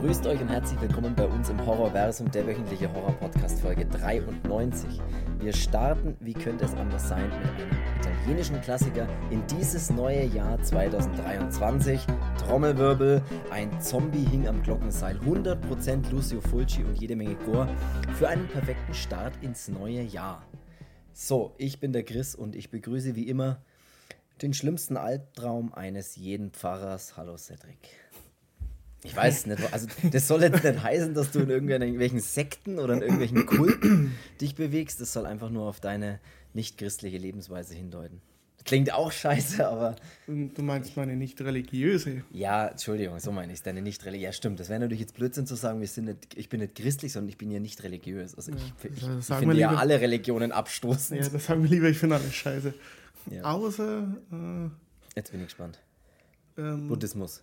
[0.00, 5.00] Grüßt euch und herzlich willkommen bei uns im Horrorversum, der wöchentliche Horror-Podcast Folge 93.
[5.40, 10.62] Wir starten, wie könnte es anders sein, mit einem italienischen Klassiker in dieses neue Jahr
[10.62, 12.00] 2023.
[12.38, 13.20] Trommelwirbel,
[13.50, 17.68] ein Zombie hing am Glockenseil, 100% Lucio Fulci und jede Menge Gore
[18.14, 20.46] für einen perfekten Start ins neue Jahr.
[21.12, 23.60] So, ich bin der Chris und ich begrüße wie immer
[24.42, 27.16] den schlimmsten Albtraum eines jeden Pfarrers.
[27.16, 28.07] Hallo Cedric.
[29.04, 32.94] Ich weiß nicht, also das soll jetzt nicht heißen, dass du in irgendwelchen Sekten oder
[32.94, 35.00] in irgendwelchen Kulten dich bewegst.
[35.00, 36.18] Das soll einfach nur auf deine
[36.52, 38.20] nicht christliche Lebensweise hindeuten.
[38.64, 39.96] Klingt auch scheiße, aber.
[40.26, 42.22] Du meinst meine nicht religiöse?
[42.30, 43.62] Ja, Entschuldigung, so meine ich es.
[43.62, 44.26] Deine nicht religiöse.
[44.26, 44.60] Ja, stimmt.
[44.60, 47.30] Das wäre natürlich jetzt Blödsinn zu sagen, wir sind nicht, ich bin nicht christlich, sondern
[47.30, 48.34] ich bin ja nicht religiös.
[48.34, 51.20] Also ich, ja, ich, ich finde ja alle Religionen abstoßend.
[51.20, 52.74] Ja, das sagen wir lieber, ich finde alles scheiße.
[53.30, 53.42] Ja.
[53.44, 54.02] Außer.
[54.32, 55.78] Äh, jetzt bin ich gespannt.
[56.58, 57.42] Ähm, Buddhismus.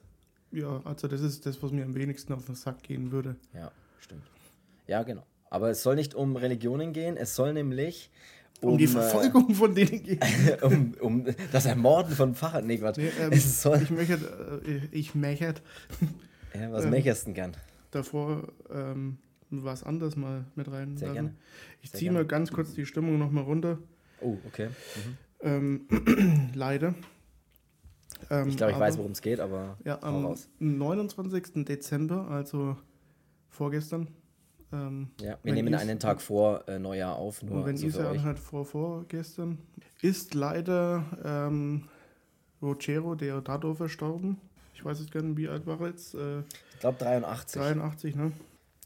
[0.56, 3.36] Ja, also das ist das, was mir am wenigsten auf den Sack gehen würde.
[3.54, 4.24] Ja, stimmt.
[4.88, 5.24] Ja, genau.
[5.50, 8.10] Aber es soll nicht um Religionen gehen, es soll nämlich
[8.62, 10.20] um, um die äh, Verfolgung von denen gehen.
[10.62, 12.66] um, um das Ermorden von Pfarrern.
[12.66, 12.98] Nee, Gott.
[12.98, 15.62] Nee, ähm, es soll ich möchte, äh, ich mechert.
[16.58, 17.58] Ja, was ähm, mecherst du gern?
[17.92, 19.18] Davor ähm,
[19.50, 20.96] was anderes mal mit rein.
[20.96, 21.36] Sehr gerne.
[21.82, 23.78] Ich ziehe mal ganz kurz die Stimmung nochmal runter.
[24.22, 24.70] Oh, okay.
[24.70, 25.18] Mhm.
[25.42, 26.96] Ähm, leider
[28.30, 30.50] ähm, ich glaube, ich aber, weiß, worum es geht, aber ja, am raus.
[30.60, 31.66] 29.
[31.66, 32.78] Dezember, also
[33.50, 34.08] vorgestern.
[34.74, 37.44] Ähm, ja, wir nehmen einen Tag vor äh, Neujahr auf.
[37.44, 39.60] Nur und wenn so Isa halt vor vorgestern
[40.02, 41.88] ist leider ähm,
[42.62, 44.38] Rogero Deodato verstorben.
[44.74, 46.16] Ich weiß jetzt gar nicht, wie alt war er jetzt?
[46.16, 47.62] Äh, ich glaube 83.
[47.62, 48.32] 83, ne?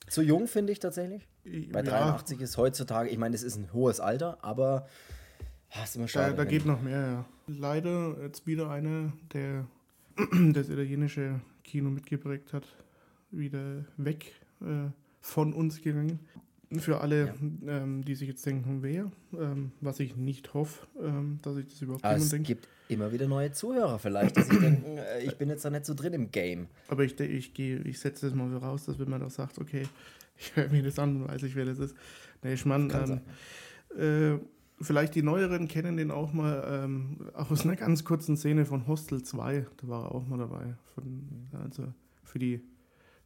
[0.08, 1.28] Zu jung, finde ich tatsächlich.
[1.72, 2.44] Bei 83 ja.
[2.44, 4.88] ist heutzutage, ich meine, es ist ein hohes Alter, aber
[5.72, 6.32] Ah, ist immer schade.
[6.32, 7.26] Da, da geht noch mehr, ja.
[7.48, 9.68] Leider jetzt wieder einer, der
[10.54, 12.68] das italienische Kino mitgeprägt hat,
[13.32, 14.90] wieder weg äh,
[15.22, 16.20] von uns gegangen.
[16.78, 17.34] Für alle,
[17.66, 17.82] ja.
[17.82, 21.82] ähm, die sich jetzt denken, wer, ähm, was ich nicht hoffe, ähm, dass ich das
[21.82, 22.46] überhaupt Aber es denke.
[22.46, 25.88] gibt immer wieder neue Zuhörer vielleicht, die sich denken, äh, ich bin jetzt da nicht
[25.88, 26.68] so drin im Game.
[26.88, 29.88] Aber ich, ich, ich setze das mal voraus, dass wenn man da sagt, okay,
[30.38, 31.96] ich höre mir das an, weiß ich, wer das ist.
[32.44, 33.22] Nee, ich meine,
[33.98, 34.40] ähm, äh,
[34.82, 39.24] Vielleicht die Neueren kennen den auch mal ähm, aus einer ganz kurzen Szene von Hostel
[39.24, 39.66] 2.
[39.78, 40.76] Da war er auch mal dabei.
[40.96, 42.62] Von, also für die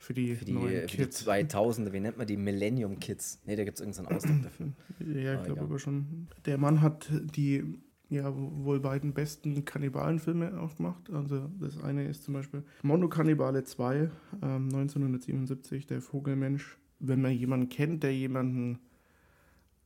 [0.03, 1.23] für die, für die, neuen für Kids.
[1.23, 3.39] die 2000er, wie nennt man die Millennium Kids?
[3.45, 4.73] Ne, da gibt es irgendeinen Ausdruck dafür.
[4.99, 6.27] Ja, ich glaube aber schon.
[6.45, 7.63] Der Mann hat die
[8.09, 11.09] ja wohl beiden besten Kannibalenfilme auch gemacht.
[11.11, 14.09] Also das eine ist zum Beispiel Mondo Kannibale 2, ähm,
[14.41, 16.77] 1977, der Vogelmensch.
[16.99, 18.79] Wenn man jemanden kennt, der jemanden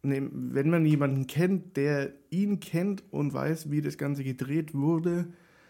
[0.03, 5.27] wenn man jemanden kennt, der ihn kennt und weiß, wie das Ganze gedreht wurde,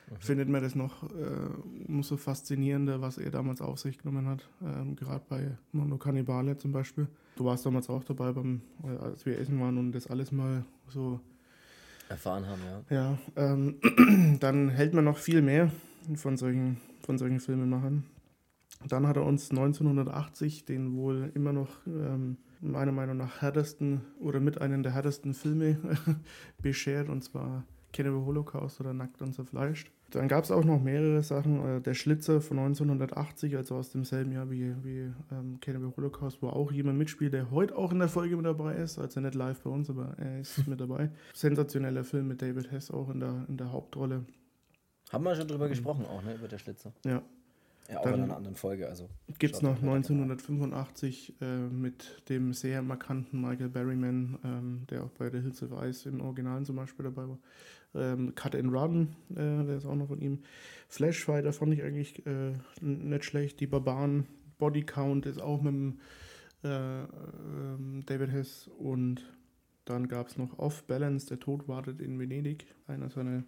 [0.09, 0.15] mhm.
[0.19, 4.47] findet man das noch äh, umso faszinierender, was er damals auf sich genommen hat.
[4.63, 7.07] Ähm, Gerade bei Mondo Cannibale zum Beispiel.
[7.35, 10.65] Du warst damals auch dabei, beim, äh, als wir essen waren und das alles mal
[10.87, 11.19] so
[12.09, 12.95] erfahren haben, ja.
[12.95, 15.71] Ja, ähm, dann hält man noch viel mehr
[16.15, 18.03] von solchen, von solchen Filmemachern.
[18.87, 24.39] Dann hat er uns 1980 den wohl immer noch ähm, meiner Meinung nach härtesten oder
[24.39, 25.77] mit einem der härtesten Filme
[26.61, 27.63] beschert, und zwar
[27.93, 29.91] Cannibal Holocaust oder Nackt und zerfleischt.
[30.11, 31.65] Dann gab es auch noch mehrere Sachen.
[31.65, 36.47] Äh, der Schlitzer von 1980, also aus demselben Jahr wie, wie ähm, Cannibal Holocaust, wo
[36.47, 38.99] auch jemand mitspielt, der heute auch in der Folge mit dabei ist.
[38.99, 41.09] Also nicht live bei uns, aber er ist mit dabei.
[41.33, 44.25] Sensationeller Film mit David Hess auch in der, in der Hauptrolle.
[45.11, 46.93] Haben wir schon drüber gesprochen, auch, ne, über der Schlitzer.
[47.05, 47.21] Ja,
[47.89, 48.87] ja, auch Dann in einer anderen Folge.
[48.87, 49.09] Also
[49.39, 55.29] gibt es noch 1985 äh, mit dem sehr markanten Michael Berryman, ähm, der auch bei
[55.29, 57.39] The Hills of Ice im Originalen zum Beispiel dabei war.
[57.95, 60.43] Ähm, Cut and Run, äh, der ist auch noch von ihm.
[60.89, 63.59] Flashfighter fand ich eigentlich äh, nicht schlecht.
[63.61, 64.27] Die Barbaren,
[64.57, 65.99] Body Count ist auch mit dem
[66.63, 69.33] äh, ähm, David Hess und
[69.85, 73.43] dann gab es noch Off Balance, der Tod wartet in Venedig, einer seiner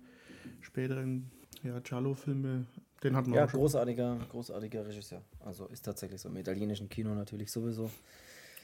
[0.61, 1.30] späteren
[1.63, 2.65] ja, Giallo-Filme,
[3.04, 3.60] den hatten wir ja, auch schon.
[3.60, 5.22] großartiger, großartiger Regisseur.
[5.46, 6.30] Also ist tatsächlich so.
[6.30, 7.90] Im italienischen Kino natürlich sowieso.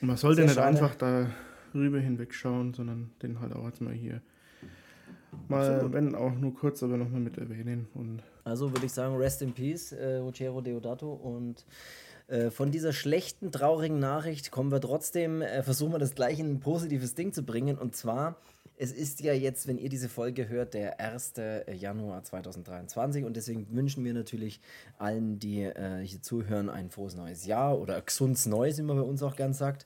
[0.02, 0.68] Und man sollte nicht schade.
[0.68, 1.30] einfach da
[1.74, 4.22] rüber hinwegschauen, sondern den halt auch jetzt mal hier
[5.48, 5.94] mal, Absolut.
[5.94, 7.88] wenn auch nur kurz, aber nochmal mit erwähnen.
[7.94, 11.14] Und also würde ich sagen, Rest in Peace, äh, Ruggero Deodato.
[11.14, 11.66] Und
[12.28, 16.52] äh, von dieser schlechten, traurigen Nachricht kommen wir trotzdem, äh, versuchen wir das gleich in
[16.52, 17.78] ein positives Ding zu bringen.
[17.78, 18.38] Und zwar
[18.78, 21.34] es ist ja jetzt, wenn ihr diese Folge hört, der 1.
[21.74, 24.60] Januar 2023 und deswegen wünschen wir natürlich
[24.98, 29.04] allen, die äh, hier zuhören, ein frohes neues Jahr oder gesundes Neues, wie man bei
[29.04, 29.86] uns auch gern sagt.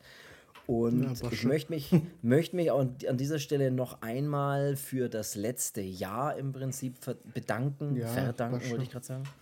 [0.65, 1.91] Und ja, ich möchte mich,
[2.21, 6.95] möchte mich auch an dieser Stelle noch einmal für das letzte Jahr im Prinzip
[7.33, 9.23] bedanken, ja, verdanken, wollte ich gerade sagen.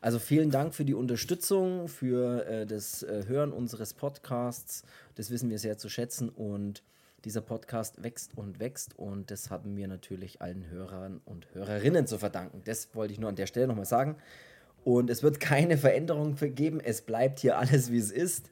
[0.00, 4.84] Also vielen Dank für die Unterstützung, für äh, das äh, Hören unseres Podcasts.
[5.16, 6.84] Das wissen wir sehr zu schätzen und
[7.26, 12.18] dieser Podcast wächst und wächst und das haben wir natürlich allen Hörern und Hörerinnen zu
[12.18, 12.62] verdanken.
[12.64, 14.14] Das wollte ich nur an der Stelle nochmal sagen.
[14.84, 16.78] Und es wird keine Veränderung geben.
[16.78, 18.48] Es bleibt hier alles, wie es ist.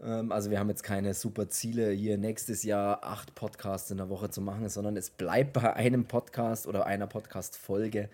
[0.00, 4.08] Ähm, also wir haben jetzt keine super Ziele, hier nächstes Jahr acht Podcasts in der
[4.08, 8.08] Woche zu machen, sondern es bleibt bei einem Podcast oder einer Podcast-Folge.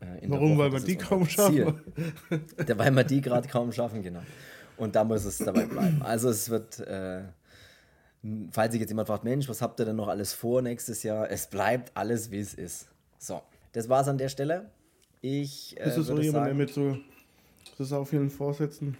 [0.00, 0.56] Äh, Warum?
[0.56, 1.78] Weil wir die kaum schaffen.
[2.74, 4.22] weil wir die gerade kaum schaffen, genau.
[4.78, 6.00] Und da muss es dabei bleiben.
[6.02, 7.24] Also es wird, äh,
[8.50, 11.30] falls sich jetzt jemand fragt, Mensch, was habt ihr denn noch alles vor nächstes Jahr?
[11.30, 12.88] Es bleibt alles, wie es ist.
[13.18, 13.42] So,
[13.72, 14.70] das war's an der Stelle.
[15.20, 16.98] Ich äh, ist es so jemand, der mit so
[17.78, 18.96] das auf vielen Vorsätzen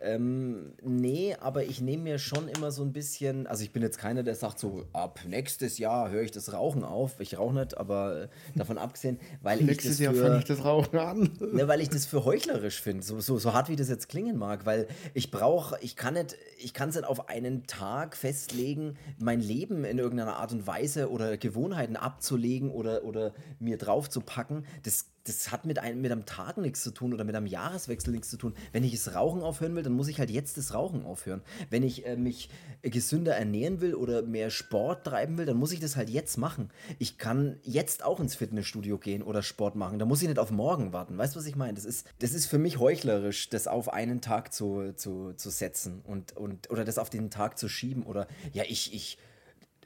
[0.00, 3.98] ähm, nee, aber ich nehme mir schon immer so ein bisschen, also ich bin jetzt
[3.98, 7.18] keiner, der sagt so, ab nächstes Jahr höre ich das Rauchen auf.
[7.20, 10.64] Ich rauche nicht, aber äh, davon abgesehen, weil nächstes ich das Jahr fange ich das
[10.64, 11.30] Rauchen an.
[11.52, 14.38] ne, weil ich das für heuchlerisch finde, so, so, so hart wie das jetzt klingen
[14.38, 18.96] mag, weil ich brauche, ich kann nicht, ich kann es nicht auf einen Tag festlegen,
[19.18, 24.20] mein Leben in irgendeiner Art und Weise oder Gewohnheiten abzulegen oder, oder mir drauf zu
[24.20, 24.64] packen.
[24.84, 28.12] Das das hat mit einem, mit einem Tag nichts zu tun oder mit einem Jahreswechsel
[28.12, 28.54] nichts zu tun.
[28.72, 31.42] Wenn ich das Rauchen aufhören will, dann muss ich halt jetzt das Rauchen aufhören.
[31.70, 32.48] Wenn ich äh, mich
[32.82, 36.70] gesünder ernähren will oder mehr Sport treiben will, dann muss ich das halt jetzt machen.
[36.98, 39.98] Ich kann jetzt auch ins Fitnessstudio gehen oder Sport machen.
[39.98, 41.18] Da muss ich nicht auf morgen warten.
[41.18, 41.74] Weißt du, was ich meine?
[41.74, 46.00] Das ist, das ist für mich heuchlerisch, das auf einen Tag zu, zu, zu setzen
[46.04, 48.02] und, und, oder das auf den Tag zu schieben.
[48.04, 49.18] Oder ja, ich, ich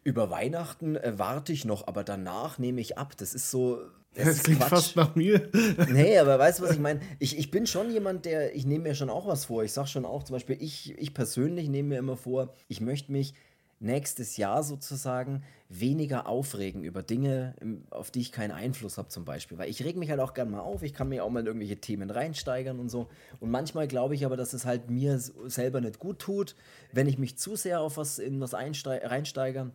[0.04, 3.16] über Weihnachten äh, warte ich noch, aber danach nehme ich ab.
[3.16, 3.80] Das ist so
[4.14, 4.70] das, das klingt Quatsch.
[4.70, 5.48] fast nach mir.
[5.90, 7.00] Nee, aber weißt du, was ich meine?
[7.18, 9.64] Ich, ich bin schon jemand, der, ich nehme mir schon auch was vor.
[9.64, 13.10] Ich sage schon auch, zum Beispiel, ich, ich persönlich nehme mir immer vor, ich möchte
[13.12, 13.34] mich
[13.82, 17.54] nächstes Jahr sozusagen weniger aufregen über Dinge,
[17.90, 19.58] auf die ich keinen Einfluss habe zum Beispiel.
[19.58, 21.46] Weil ich reg mich halt auch gern mal auf, ich kann mir auch mal in
[21.46, 23.08] irgendwelche Themen reinsteigern und so.
[23.40, 26.54] Und manchmal glaube ich aber, dass es halt mir selber nicht gut tut,
[26.92, 29.72] wenn ich mich zu sehr auf was in was reinsteigere.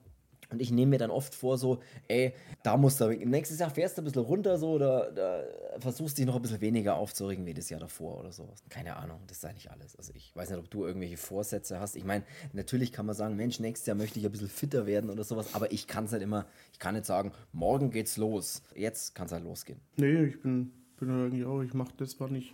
[0.49, 2.33] Und ich nehme mir dann oft vor, so, ey,
[2.63, 5.43] da musst du, nächstes Jahr fährst du ein bisschen runter, so, da, da
[5.79, 8.47] versuchst dich noch ein bisschen weniger aufzuregen wie das Jahr davor oder so.
[8.69, 9.95] Keine Ahnung, das ist eigentlich alles.
[9.97, 11.95] Also ich weiß nicht, ob du irgendwelche Vorsätze hast.
[11.95, 12.23] Ich meine,
[12.53, 15.53] natürlich kann man sagen, Mensch, nächstes Jahr möchte ich ein bisschen fitter werden oder sowas,
[15.53, 18.61] aber ich kann es halt immer, ich kann nicht sagen, morgen geht's los.
[18.75, 19.81] Jetzt kann es halt losgehen.
[19.97, 22.53] Nee, ich bin, bin irgendwie auch, ich mache das, wann ich,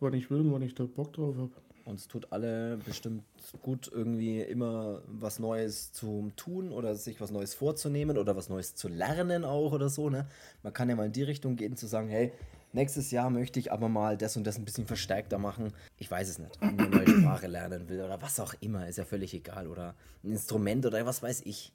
[0.00, 1.52] wann ich will, wann ich da Bock drauf habe.
[1.90, 3.24] Und es tut alle bestimmt
[3.62, 8.76] gut, irgendwie immer was Neues zu tun oder sich was Neues vorzunehmen oder was Neues
[8.76, 10.08] zu lernen auch oder so.
[10.08, 10.26] Ne?
[10.62, 12.32] Man kann ja mal in die Richtung gehen, zu sagen, hey,
[12.72, 15.72] nächstes Jahr möchte ich aber mal das und das ein bisschen verstärkter machen.
[15.98, 16.62] Ich weiß es nicht.
[16.62, 19.66] Eine neue Sprache lernen will oder was auch immer, ist ja völlig egal.
[19.66, 21.72] Oder ein Instrument oder was weiß ich.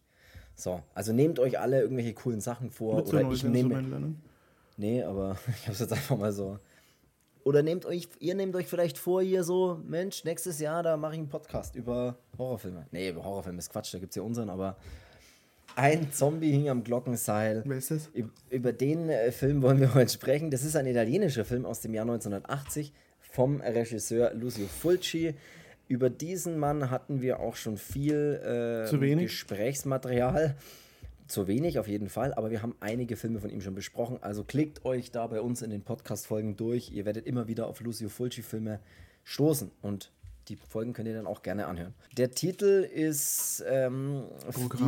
[0.56, 2.96] So, also nehmt euch alle irgendwelche coolen Sachen vor.
[2.96, 4.16] Mit oder ich nehme.
[4.78, 6.58] Nee, aber ich habe es jetzt einfach mal so
[7.46, 11.14] oder nehmt euch, ihr nehmt euch vielleicht vor, hier so, Mensch, nächstes Jahr, da mache
[11.14, 12.88] ich einen Podcast über Horrorfilme.
[12.92, 14.78] Nee, über Horrorfilme ist Quatsch, da gibt es ja unseren, aber
[15.76, 17.62] ein Zombie hing am Glockenseil.
[17.66, 18.10] Wer ist das?
[18.50, 20.50] Über den äh, Film wollen wir heute sprechen.
[20.50, 25.36] Das ist ein italienischer Film aus dem Jahr 1980 vom Regisseur Lucio Fulci.
[25.88, 30.56] Über diesen Mann hatten wir auch schon viel äh, Gesprächsmaterial.
[31.28, 34.20] Zu wenig auf jeden Fall, aber wir haben einige Filme von ihm schon besprochen.
[34.22, 36.92] Also klickt euch da bei uns in den Podcast-Folgen durch.
[36.92, 38.80] Ihr werdet immer wieder auf Lucio Fulci-Filme
[39.24, 40.12] stoßen und
[40.50, 41.94] die Folgen könnt ihr dann auch gerne anhören.
[42.18, 44.26] Der Titel ist, ähm,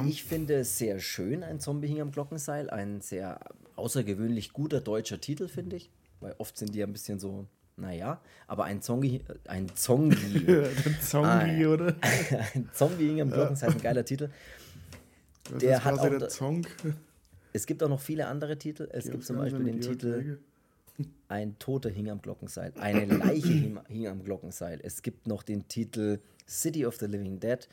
[0.04, 1.44] wie ich finde, sehr schön.
[1.44, 2.70] Ein Zombie hing am Glockenseil.
[2.70, 3.40] Ein sehr
[3.76, 5.90] außergewöhnlich guter deutscher Titel, finde ich.
[6.20, 10.46] Weil oft sind die ein bisschen so, naja, aber ein Zombie, ein Zombie.
[10.86, 11.96] ein Zombie, oder?
[12.54, 14.30] ein Zombie hing am Glockenseil, ein geiler Titel.
[15.52, 16.66] Das der hat auch der Song.
[17.54, 18.88] Es gibt auch noch viele andere Titel.
[18.92, 20.40] Es gibt zum Beispiel den Titel
[21.28, 22.74] Ein Toter hing am Glockenseil.
[22.80, 24.80] Eine Leiche hing am Glockenseil.
[24.84, 27.68] Es gibt noch den Titel City of the Living Dead.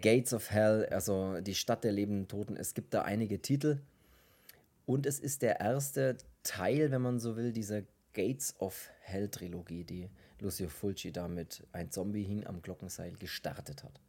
[0.00, 2.56] Gates of Hell, also die Stadt der lebenden Toten.
[2.56, 3.78] Es gibt da einige Titel.
[4.84, 7.82] Und es ist der erste Teil, wenn man so will, dieser
[8.12, 10.10] Gates of Hell Trilogie, die
[10.40, 14.00] Lucio Fulci damit Ein Zombie hing am Glockenseil gestartet hat.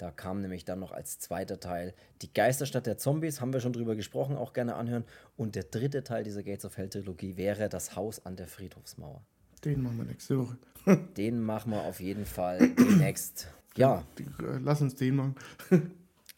[0.00, 1.92] Da kam nämlich dann noch als zweiter Teil
[2.22, 5.04] die Geisterstadt der Zombies, haben wir schon drüber gesprochen, auch gerne anhören.
[5.36, 9.20] Und der dritte Teil dieser Gates of Hell Trilogie wäre das Haus an der Friedhofsmauer.
[9.62, 10.56] Den machen wir nächste Woche.
[11.18, 13.48] den machen wir auf jeden Fall demnächst.
[13.76, 14.02] Ja.
[14.18, 15.34] Äh, lass uns den machen.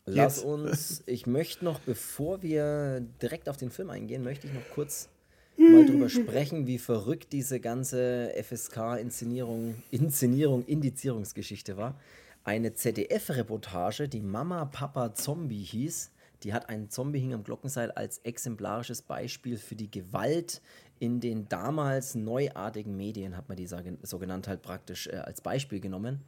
[0.07, 0.45] Lass Jetzt.
[0.45, 5.09] uns, ich möchte noch, bevor wir direkt auf den Film eingehen, möchte ich noch kurz
[5.57, 11.95] mal drüber sprechen, wie verrückt diese ganze FSK-Inszenierung, Inszenierung, Indizierungsgeschichte war
[12.45, 16.11] eine ZDF-Reportage, die Mama Papa Zombie hieß,
[16.43, 20.61] Die hat ein Zombie hing am Glockenseil als exemplarisches Beispiel für die Gewalt
[20.99, 25.81] in den damals neuartigen Medien, hat man die so genannt halt praktisch äh, als Beispiel
[25.81, 26.21] genommen.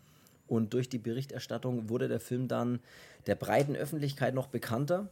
[0.46, 2.80] Und durch die Berichterstattung wurde der Film dann
[3.26, 5.08] der breiten Öffentlichkeit noch bekannter.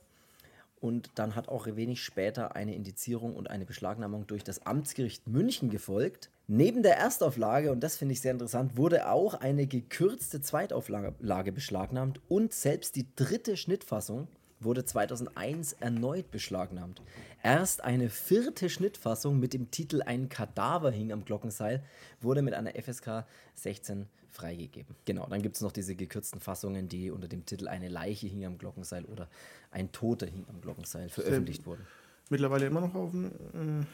[0.80, 5.71] Und dann hat auch wenig später eine Indizierung und eine Beschlagnahmung durch das Amtsgericht München
[5.71, 6.28] gefolgt.
[6.54, 12.21] Neben der Erstauflage, und das finde ich sehr interessant, wurde auch eine gekürzte Zweitauflage beschlagnahmt
[12.28, 14.28] und selbst die dritte Schnittfassung
[14.61, 17.00] wurde 2001 erneut beschlagnahmt.
[17.42, 21.82] Erst eine vierte Schnittfassung mit dem Titel Ein Kadaver hing am Glockenseil
[22.21, 24.94] wurde mit einer FSK 16 freigegeben.
[25.06, 28.44] Genau, dann gibt es noch diese gekürzten Fassungen, die unter dem Titel Eine Leiche hing
[28.44, 29.30] am Glockenseil oder
[29.71, 31.87] Ein Toter hing am Glockenseil veröffentlicht wurden.
[32.28, 33.28] Mittlerweile immer noch auf dem.
[33.54, 33.87] Äh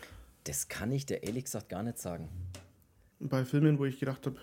[0.48, 2.28] das kann ich dir ehrlich gesagt gar nicht sagen.
[3.20, 4.36] Bei Filmen, wo ich gedacht habe,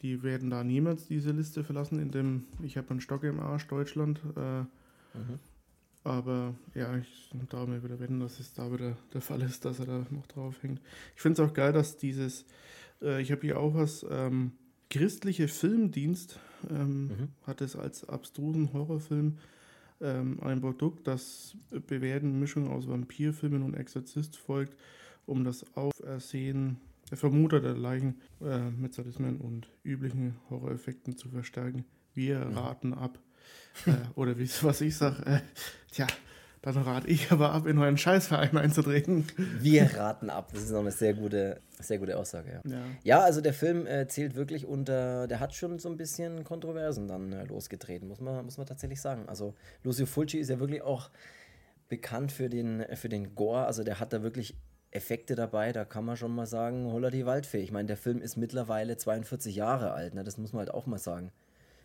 [0.00, 3.68] die werden da niemals diese Liste verlassen, in dem Ich habe einen Stock im Arsch
[3.68, 4.20] Deutschland.
[4.36, 5.38] Äh, mhm.
[6.02, 9.78] Aber ja, ich darf mir wieder wetten, dass es da wieder der Fall ist, dass
[9.78, 10.80] er da noch drauf hängt.
[11.14, 12.44] Ich finde es auch geil, dass dieses,
[13.00, 14.52] äh, ich habe hier auch was, ähm,
[14.90, 17.28] christliche Filmdienst ähm, mhm.
[17.46, 19.38] hat es als abstrusen Horrorfilm
[20.00, 24.76] ähm, ein Produkt, das bewährten Mischung aus Vampirfilmen und Exorzist folgt,
[25.26, 31.84] um das Aufersehen der Leichen äh, mit Sadismen und üblichen Horroreffekten zu verstärken.
[32.14, 33.18] Wir raten ab
[33.86, 35.40] äh, oder wie was ich sage, äh,
[35.90, 36.06] tja,
[36.62, 39.26] dann rate ich aber ab, in euren Scheißverein einzutreten.
[39.58, 40.50] Wir raten ab.
[40.52, 42.60] Das ist noch eine sehr gute, sehr gute Aussage.
[42.64, 42.82] Ja, ja.
[43.02, 47.08] ja also der Film äh, zählt wirklich unter, der hat schon so ein bisschen Kontroversen
[47.08, 49.28] dann äh, losgetreten, muss man, muss man tatsächlich sagen.
[49.28, 51.10] Also Lucio Fulci ist ja wirklich auch
[51.88, 53.66] bekannt für den, für den Gore.
[53.66, 54.54] Also der hat da wirklich
[54.92, 57.62] Effekte dabei, da kann man schon mal sagen, holla die Waldfee.
[57.62, 60.22] Ich meine, der Film ist mittlerweile 42 Jahre alt, ne?
[60.22, 61.32] das muss man halt auch mal sagen.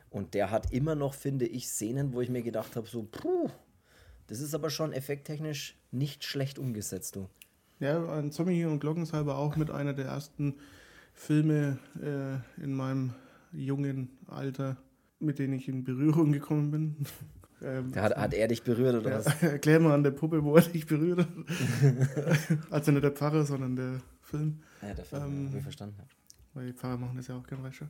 [0.09, 3.49] Und der hat immer noch, finde ich, Szenen, wo ich mir gedacht habe, so, puh,
[4.27, 7.29] das ist aber schon effekttechnisch nicht schlecht umgesetzt, du.
[7.79, 10.55] Ja, ein Zombie und Glockensalber auch mit einer der ersten
[11.13, 13.13] Filme äh, in meinem
[13.53, 14.77] jungen Alter,
[15.19, 17.05] mit denen ich in Berührung gekommen bin.
[17.61, 19.25] Ähm, hat, hat er dich berührt oder ja, was?
[19.43, 21.27] Erklär mal an der Puppe, wo er dich berührt hat.
[22.69, 24.59] also nicht der Pfarrer, sondern der Film.
[24.81, 26.09] Ja, der Film, ähm, wie ich verstanden habe.
[26.53, 27.81] Weil die Pfarrer machen das ja auch gerne, weißt.
[27.81, 27.87] Mhm.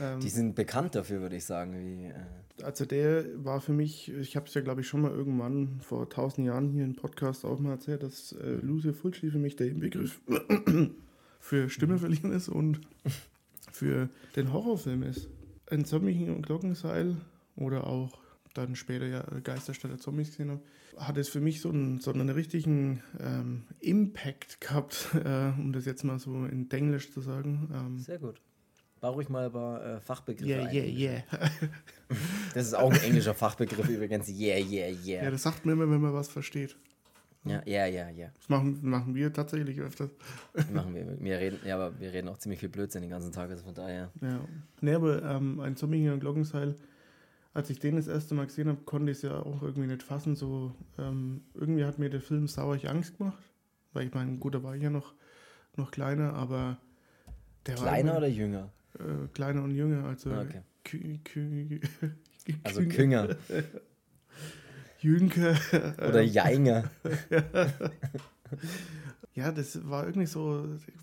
[0.00, 1.74] Ähm, die sind bekannt dafür, würde ich sagen.
[1.74, 2.14] Wie, äh
[2.62, 6.08] also der war für mich, ich habe es ja glaube ich schon mal irgendwann vor
[6.08, 9.66] tausend Jahren hier im Podcast auch mal erzählt, dass äh, Lucio Fulci für mich der
[9.66, 10.20] Begriff
[11.40, 11.98] für Stimme mhm.
[11.98, 12.80] verlieren ist und
[13.70, 15.28] für den Horrorfilm ist.
[15.70, 17.16] Ein Zombie und Glockenseil
[17.56, 18.18] oder auch
[18.54, 20.62] dann später ja Geisterstadt der Zombies gesehen habe,
[20.96, 25.84] hat es für mich so einen, so einen richtigen ähm, Impact gehabt, äh, um das
[25.84, 27.70] jetzt mal so in Englisch zu sagen.
[27.72, 28.40] Ähm, Sehr gut.
[29.00, 31.22] War ruhig mal über äh, Fachbegriffe Yeah, yeah, yeah.
[32.54, 34.28] das ist auch ein englischer Fachbegriff übrigens.
[34.28, 35.24] Yeah, yeah, yeah.
[35.24, 36.76] Ja, das sagt man immer, wenn man was versteht.
[37.44, 38.28] Ja, ja, ja, ja.
[38.36, 40.10] Das machen, machen wir tatsächlich öfters.
[40.72, 41.16] machen wir.
[41.20, 43.74] Wir reden, ja, aber wir reden auch ziemlich viel Blödsinn den ganzen Tag, also von
[43.74, 44.10] daher.
[44.20, 44.40] Ja.
[44.80, 46.74] Nee, aber ähm, ein in Glockenseil,
[47.58, 50.02] als ich den das erste Mal gesehen habe, konnte ich es ja auch irgendwie nicht
[50.02, 50.36] fassen.
[50.36, 53.42] So, ähm, irgendwie hat mir der Film saurig Angst gemacht.
[53.92, 55.12] Weil ich meine, gut, da war ich ja noch,
[55.76, 56.78] noch kleiner, aber
[57.66, 58.18] der Kleiner war.
[58.18, 58.70] oder jünger?
[58.98, 60.62] äh, kleiner und jünger, also ah, okay.
[60.84, 61.80] Kü Kü
[62.64, 63.36] also Künger.
[65.00, 65.56] Jünke.
[65.98, 66.90] Oder Jeinger.
[69.34, 70.94] ja, das war irgendwie so, ich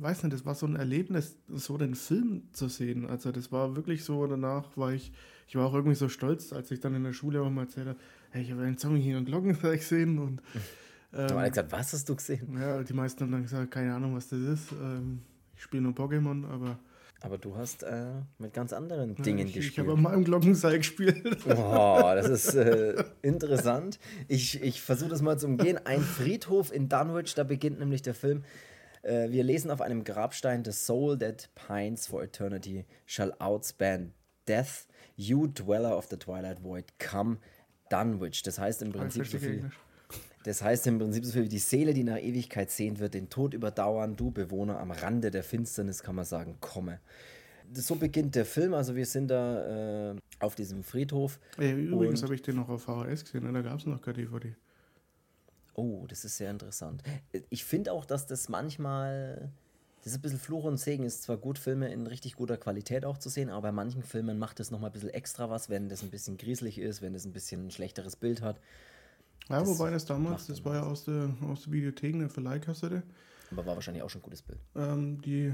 [0.00, 3.06] weiß nicht, das war so ein Erlebnis, so den Film zu sehen.
[3.06, 5.12] Also das war wirklich so, danach war ich,
[5.50, 7.88] ich war auch irgendwie so stolz, als ich dann in der Schule auch mal erzählt
[7.88, 7.98] habe,
[8.30, 10.40] hey, ich habe einen Zombie hier und Glockenseil gesehen und
[11.12, 12.56] ähm, da hat gesagt, was hast du gesehen?
[12.56, 14.70] Ja, die meisten haben dann gesagt, keine Ahnung, was das ist.
[14.70, 15.22] Ähm,
[15.56, 16.78] ich spiele nur Pokémon, aber
[17.20, 19.72] aber du hast äh, mit ganz anderen Dingen ich, gespielt.
[19.72, 21.38] Ich habe mal im Glockenseil gespielt.
[21.48, 23.98] Oh, das ist äh, interessant.
[24.28, 25.80] Ich, ich versuche das mal zu umgehen.
[25.84, 28.44] Ein Friedhof in Dunwich, da beginnt nämlich der Film.
[29.02, 34.12] Äh, wir lesen auf einem Grabstein: The soul that pines for eternity shall outspan
[34.46, 34.86] death.
[35.20, 37.38] You, dweller of the twilight void, come
[37.90, 38.42] Dunwich.
[38.42, 39.58] Das heißt im Prinzip so viel.
[39.58, 39.78] Englisch.
[40.44, 43.28] Das heißt im Prinzip so viel wie die Seele, die nach Ewigkeit sehend wird, den
[43.28, 47.00] Tod überdauern, du Bewohner am Rande der Finsternis, kann man sagen, komme.
[47.74, 51.38] So beginnt der Film, also wir sind da äh, auf diesem Friedhof.
[51.58, 53.52] Ja, übrigens habe ich den noch auf VHS gesehen, ne?
[53.52, 54.56] da gab es noch keine DVD.
[55.74, 57.02] Oh, das ist sehr interessant.
[57.50, 59.52] Ich finde auch, dass das manchmal,
[60.02, 63.04] das ist ein bisschen Fluch und Segen, ist zwar gut, Filme in richtig guter Qualität
[63.04, 65.88] auch zu sehen, aber bei manchen Filmen macht das nochmal ein bisschen extra was, wenn
[65.88, 68.60] das ein bisschen grieselig ist, wenn das ein bisschen ein schlechteres Bild hat.
[69.48, 73.02] Ja, das wobei das damals, das war ja aus der, aus der Videothek eine Verleihkassette.
[73.50, 74.60] Aber war wahrscheinlich auch schon ein gutes Bild.
[74.76, 75.52] Ähm, die,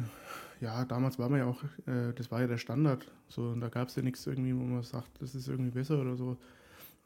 [0.61, 3.11] ja, damals war man ja auch, äh, das war ja der Standard.
[3.29, 5.99] So, und da gab es ja nichts irgendwie, wo man sagt, das ist irgendwie besser
[5.99, 6.37] oder so.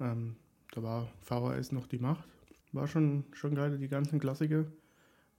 [0.01, 0.35] Ähm,
[0.73, 2.25] da war VHS noch die Macht.
[2.73, 4.65] War schon, schon geil, die ganzen Klassiker.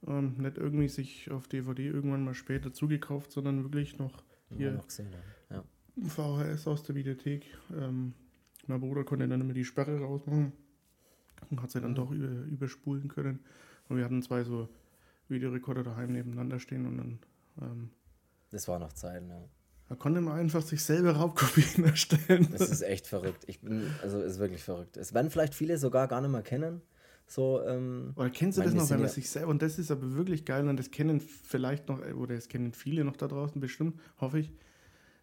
[0.06, 4.22] Ähm, nicht irgendwie sich auf DVD irgendwann mal später zugekauft, sondern wirklich noch
[4.56, 5.08] hier noch gesehen,
[5.50, 5.62] ja.
[6.06, 7.46] VHS aus der Videothek.
[7.76, 8.14] Ähm,
[8.66, 10.52] mein Bruder konnte dann immer die Sperre rausmachen
[11.50, 11.96] und hat sie dann Mhm.
[11.96, 13.40] doch über, überspulen können.
[13.88, 14.68] Und wir hatten zwei so
[15.28, 17.18] Videorekorder daheim nebeneinander stehen und dann
[17.60, 17.90] ähm,
[18.50, 19.42] Das war noch Zeiten, ja.
[19.88, 22.48] da konnte man einfach sich selber Raubkopien erstellen.
[22.52, 23.44] Das ist echt verrückt.
[23.46, 24.96] Ich bin, also ist wirklich verrückt.
[24.96, 26.82] Es werden vielleicht viele sogar gar nicht mehr kennen.
[27.34, 29.90] So, ähm, Oder kennst du das noch, wenn man ja- sich selber, und das ist
[29.90, 33.58] aber wirklich geil, und das kennen vielleicht noch, oder das kennen viele noch da draußen
[33.58, 34.52] bestimmt, hoffe ich,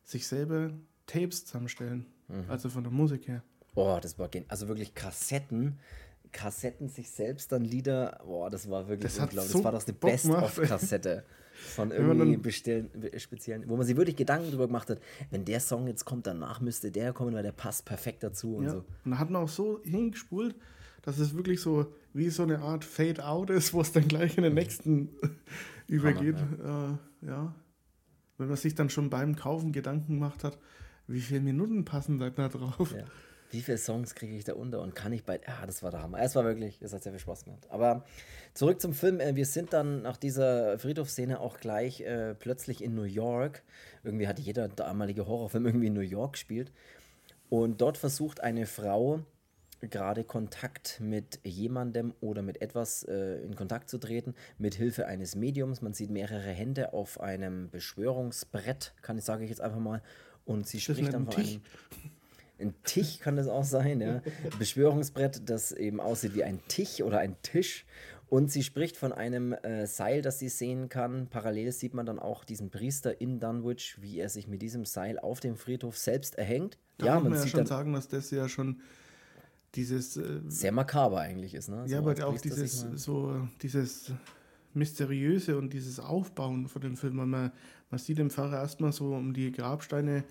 [0.04, 0.72] sich selber
[1.06, 2.08] Tapes zusammenstellen.
[2.28, 2.46] Mhm.
[2.48, 3.44] Also von der Musik her.
[3.76, 5.78] boah, das war gen also wirklich Kassetten.
[6.32, 9.52] Kassetten sich selbst dann Lieder, boah, das war wirklich Das unglaublich.
[9.52, 9.94] so das war doch eine.
[9.94, 11.24] Best-of-Kassette
[11.76, 15.00] von irgendwie bestellen, speziellen, wo man sich wirklich Gedanken drüber gemacht hat,
[15.30, 18.64] wenn der Song jetzt kommt, danach müsste der kommen, weil der passt perfekt dazu und
[18.66, 18.72] Ja.
[18.72, 18.78] so.
[19.06, 20.56] Und da hat man auch so hingespult,
[21.10, 24.44] dass es wirklich so wie so eine Art Fade-out ist, wo es dann gleich in
[24.44, 25.10] den nächsten
[25.88, 26.36] übergeht.
[26.36, 27.56] Äh, ja.
[28.38, 30.60] Wenn man sich dann schon beim Kaufen Gedanken gemacht hat,
[31.08, 32.94] wie viele Minuten passen da, da drauf?
[32.96, 33.06] Ja.
[33.50, 35.42] Wie viele Songs kriege ich da unter und kann ich bei.
[35.48, 36.20] Ja, das war der Hammer.
[36.22, 37.66] Es war wirklich, es hat sehr viel Spaß gemacht.
[37.72, 38.06] Aber
[38.54, 39.20] zurück zum Film.
[39.20, 43.64] Äh, Wir sind dann nach dieser Friedhofsszene auch gleich äh, plötzlich in New York.
[44.04, 46.72] Irgendwie hat jeder damalige Horrorfilm irgendwie in New York gespielt.
[47.50, 49.22] Und dort versucht eine Frau
[49.82, 55.36] gerade Kontakt mit jemandem oder mit etwas äh, in Kontakt zu treten, mit Hilfe eines
[55.36, 55.82] Mediums.
[55.82, 60.02] Man sieht mehrere Hände auf einem Beschwörungsbrett, kann ich sage ich jetzt einfach mal.
[60.46, 61.52] Und sie das spricht dann von Tisch?
[61.52, 61.62] einem.
[62.60, 64.22] Ein Tisch kann das auch sein, ja.
[64.60, 67.86] Beschwörungsbrett, das eben aussieht wie ein Tisch oder ein Tisch.
[68.30, 71.28] Und sie spricht von einem äh, Seil, das sie sehen kann.
[71.28, 75.18] Parallel sieht man dann auch diesen Priester in Dunwich, wie er sich mit diesem Seil
[75.18, 76.78] auf dem Friedhof selbst erhängt.
[76.98, 78.82] Da ja, muss man man ja sieht schon sagen, dass das ja schon
[79.76, 81.88] dieses äh, sehr makaber eigentlich ist, ne?
[81.88, 84.12] So ja, aber auch dieses so dieses
[84.74, 87.16] mysteriöse und dieses Aufbauen von dem Film.
[87.16, 87.52] Man, man
[87.98, 90.24] sieht den Pfarrer erstmal so um die Grabsteine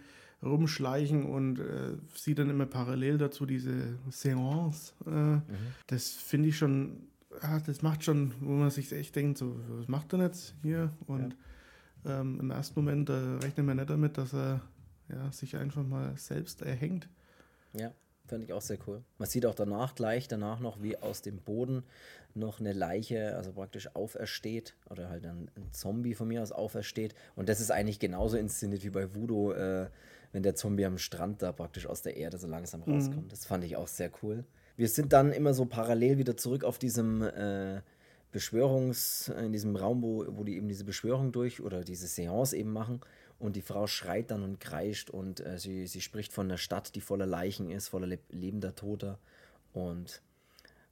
[0.43, 4.93] rumschleichen und äh, sieht dann immer parallel dazu diese Seance.
[5.07, 5.43] Äh, Mhm.
[5.89, 7.09] Das finde ich schon,
[7.41, 10.93] ah, das macht schon, wo man sich echt denkt, so, was macht er jetzt hier?
[11.07, 11.37] Und
[12.05, 14.61] ähm, im ersten Moment äh, rechnet man nicht damit, dass er
[15.09, 17.09] ja, sich einfach mal selbst erhängt.
[17.73, 17.93] Ja,
[18.29, 19.03] fand ich auch sehr cool.
[19.19, 21.83] Man sieht auch danach gleich, danach noch, wie aus dem Boden
[22.35, 27.15] noch eine Leiche, also praktisch aufersteht oder halt ein, ein Zombie von mir aus aufersteht.
[27.37, 29.89] Und das ist eigentlich genauso inszeniert wie bei Voodoo, äh,
[30.33, 33.33] wenn der Zombie am Strand da praktisch aus der Erde so langsam rauskommt.
[33.33, 34.45] Das fand ich auch sehr cool.
[34.77, 37.81] Wir sind dann immer so parallel wieder zurück auf diesem äh,
[38.31, 42.73] Beschwörungs, in diesem Raum, wo, wo die eben diese Beschwörung durch oder diese Seance eben
[42.73, 43.01] machen.
[43.39, 46.95] Und die Frau schreit dann und kreischt und äh, sie, sie spricht von einer Stadt,
[46.95, 49.19] die voller Leichen ist, voller leb lebender Toter.
[49.73, 50.23] Und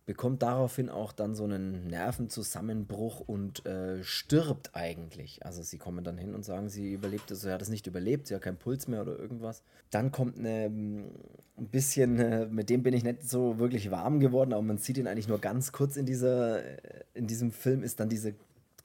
[0.06, 5.44] bekommt daraufhin auch dann so einen Nervenzusammenbruch und äh, stirbt eigentlich.
[5.44, 8.28] Also sie kommen dann hin und sagen, sie überlebt, also sie hat es nicht überlebt,
[8.28, 9.64] sie hat keinen Puls mehr oder irgendwas.
[9.90, 11.10] Dann kommt eine, ähm,
[11.58, 14.96] ein bisschen, äh, mit dem bin ich nicht so wirklich warm geworden, aber man sieht
[14.96, 18.34] ihn eigentlich nur ganz kurz in dieser, äh, in diesem Film, ist dann diese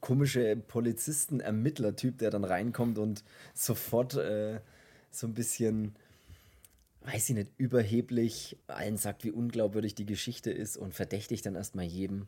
[0.01, 4.59] komische Polizisten-Ermittler-Typ, der dann reinkommt und sofort äh,
[5.11, 5.95] so ein bisschen
[7.03, 11.85] weiß ich nicht, überheblich allen sagt, wie unglaubwürdig die Geschichte ist und verdächtigt dann erstmal
[11.85, 12.27] jedem,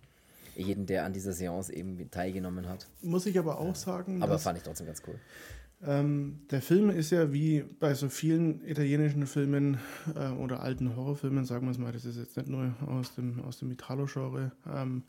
[0.55, 2.87] jeden, der an dieser Seance eben teilgenommen hat.
[3.01, 5.19] Muss ich aber auch sagen, Aber dass, fand ich trotzdem ganz cool.
[5.85, 9.77] Ähm, der Film ist ja wie bei so vielen italienischen Filmen
[10.15, 13.41] äh, oder alten Horrorfilmen, sagen wir es mal, das ist jetzt nicht nur aus dem,
[13.41, 15.03] aus dem Italo-Genre, ähm,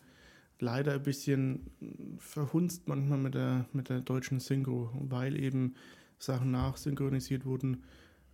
[0.61, 1.61] leider ein bisschen
[2.19, 5.75] verhunzt manchmal mit der, mit der deutschen Synchro, weil eben
[6.19, 7.83] Sachen nachsynchronisiert wurden,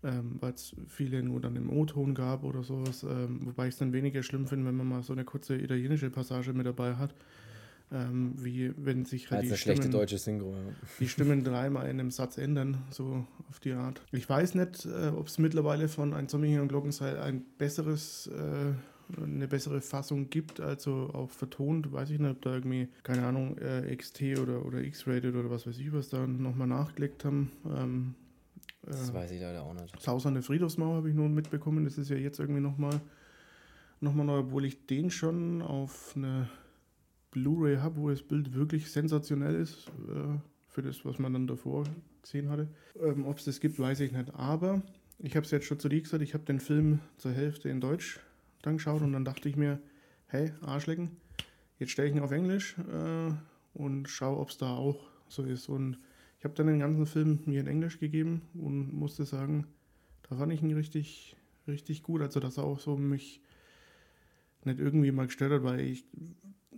[0.02, 3.78] ähm, weil es viele nur dann im O-Ton gab oder sowas, ähm, wobei ich es
[3.78, 7.14] dann weniger schlimm finde, wenn man mal so eine kurze italienische Passage mit dabei hat.
[7.92, 10.52] Ähm, wie wenn sich halt Als die Stimmen- deutsche Synchro.
[10.52, 10.59] Ja.
[11.00, 14.00] die Stimmen dreimal in einem Satz ändern, so auf die Art.
[14.12, 18.74] Ich weiß nicht, äh, ob es mittlerweile von Ein Zombie und Glockenseil ein besseres, äh,
[19.22, 23.56] eine bessere Fassung gibt, also auch vertont, weiß ich nicht, ob da irgendwie, keine Ahnung,
[23.58, 27.50] äh, XT oder, oder X-Rated oder was weiß ich was da nochmal nachgelegt haben.
[27.66, 28.14] Ähm,
[28.82, 30.06] Das äh, weiß ich leider auch nicht.
[30.06, 33.00] Haus an der Friedhofsmauer habe ich nur mitbekommen, das ist ja jetzt irgendwie nochmal
[34.00, 36.48] noch mal neu, obwohl ich den schon auf eine
[37.32, 41.84] Blu-ray habe, wo das Bild wirklich sensationell ist, äh, für das, was man dann davor
[42.22, 42.68] gesehen hatte.
[43.00, 44.34] Ähm, Ob es das gibt, weiß ich nicht.
[44.34, 44.82] Aber
[45.18, 47.80] ich habe es jetzt schon zu dir gesagt, ich habe den Film zur Hälfte in
[47.80, 48.20] Deutsch
[48.62, 49.80] dann geschaut und dann dachte ich mir,
[50.26, 51.16] hey, Arschlecken,
[51.78, 53.32] jetzt stelle ich ihn auf Englisch äh,
[53.74, 55.68] und schaue, ob es da auch so ist.
[55.68, 55.98] Und
[56.38, 59.66] ich habe dann den ganzen Film mir in Englisch gegeben und musste sagen,
[60.28, 62.20] da fand ich ihn richtig, richtig gut.
[62.20, 63.40] Also, dass er auch so mich
[64.64, 66.04] nicht irgendwie mal gestört hat, weil ich,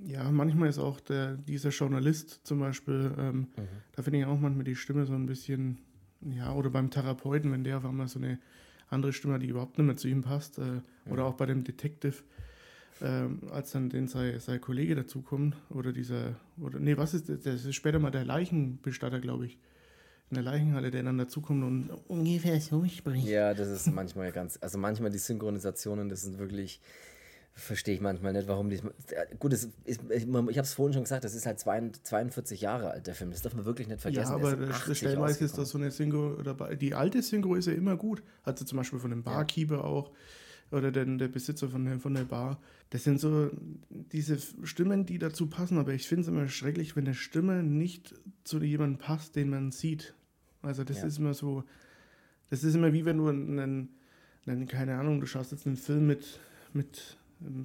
[0.05, 3.69] ja, manchmal ist auch der, dieser Journalist zum Beispiel, ähm, mhm.
[3.93, 5.79] da finde ich auch manchmal die Stimme so ein bisschen,
[6.21, 8.39] ja, oder beim Therapeuten, wenn der auf einmal so eine
[8.93, 10.83] andere Stimme hat, die überhaupt nicht mehr zu ihm passt, äh, mhm.
[11.11, 12.17] oder auch bei dem Detective,
[13.01, 17.41] ähm, als dann den sein, sein Kollege dazukommt, oder dieser, oder nee, was ist das?
[17.43, 19.59] Das ist später mal der Leichenbestatter, glaube ich.
[20.31, 23.29] In der Leichenhalle, der dann dazukommt und ungefähr so spricht.
[23.29, 26.81] Ja, das ist manchmal ganz, also manchmal die Synchronisationen, das sind wirklich,
[27.55, 28.81] verstehe ich manchmal nicht, warum die.
[29.39, 33.15] Gut, ist, ich, habe es vorhin schon gesagt, das ist halt 42 Jahre alt, der
[33.15, 33.31] Film.
[33.31, 34.31] Das darf man wirklich nicht vergessen.
[34.31, 36.77] Ja, aber das stellenweise ist das so eine Synchro dabei.
[36.77, 38.23] Die alte Synchro ist ja immer gut.
[38.43, 39.85] Also zum Beispiel von dem Barkeeper ja.
[39.85, 40.11] auch
[40.73, 42.59] oder den, der Besitzer von der, von der Bar.
[42.91, 43.51] Das sind so
[43.91, 48.15] diese Stimmen, die dazu passen, aber ich finde es immer schrecklich, wenn eine Stimme nicht
[48.45, 50.15] zu jemandem passt, den man sieht.
[50.63, 51.07] Also das ja.
[51.07, 51.65] ist immer so,
[52.49, 53.91] das ist immer wie wenn du einen,
[54.47, 56.41] einen, keine Ahnung, du schaust jetzt einen Film mit,
[56.73, 57.19] mit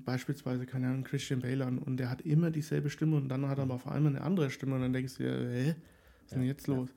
[0.06, 3.58] beispielsweise, keine Ahnung, Christian Bale an und der hat immer dieselbe Stimme und dann hat
[3.58, 6.36] er aber auf einmal eine andere Stimme und dann denkst du dir, hä, was ist
[6.36, 6.90] denn jetzt los?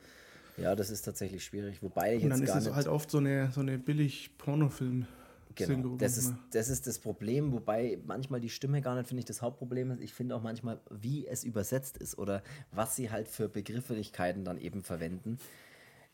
[0.57, 3.19] Ja, das ist tatsächlich schwierig, wobei ich und jetzt dann ist es halt oft so
[3.19, 5.07] eine, so eine billig Pornofilm.
[5.55, 9.25] Genau, das ist, das ist das Problem, wobei manchmal die Stimme gar nicht, finde ich,
[9.25, 10.01] das Hauptproblem ist.
[10.01, 14.59] Ich finde auch manchmal, wie es übersetzt ist oder was sie halt für Begrifflichkeiten dann
[14.59, 15.39] eben verwenden,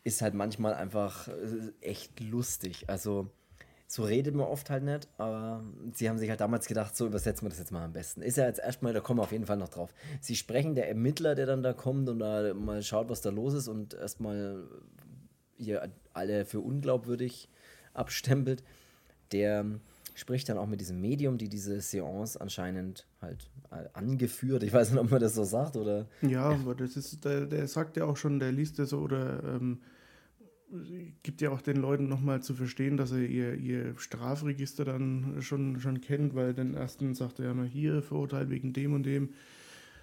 [0.03, 2.89] ist halt manchmal einfach äh, echt lustig.
[2.89, 3.29] Also
[3.87, 7.45] so redet man oft halt nicht, aber sie haben sich halt damals gedacht, so übersetzen
[7.45, 8.21] wir das jetzt mal am besten.
[8.21, 9.93] Ist ja jetzt erstmal, da kommen wir auf jeden Fall noch drauf.
[10.19, 13.53] Sie sprechen der Ermittler, der dann da kommt und da mal schaut, was da los
[13.53, 14.65] ist und erstmal
[15.57, 17.49] hier alle für unglaubwürdig
[17.93, 18.61] abstempelt
[19.31, 19.65] der
[20.13, 24.63] spricht dann auch mit diesem Medium, die diese Seance anscheinend halt äh, angeführt.
[24.63, 26.07] Ich weiß nicht, ob man das so sagt oder.
[26.21, 29.81] Ja, aber das ist, der, der sagt ja auch schon, der liest das oder ähm,
[31.23, 35.79] gibt ja auch den Leuten nochmal zu verstehen, dass er ihr, ihr Strafregister dann schon,
[35.79, 39.29] schon kennt, weil den ersten sagt er ja mal hier, verurteilt wegen dem und dem.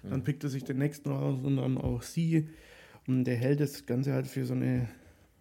[0.03, 0.23] Dann mhm.
[0.23, 2.49] pickt er sich den nächsten raus und dann auch sie.
[3.07, 4.87] Und der hält das Ganze halt für so eine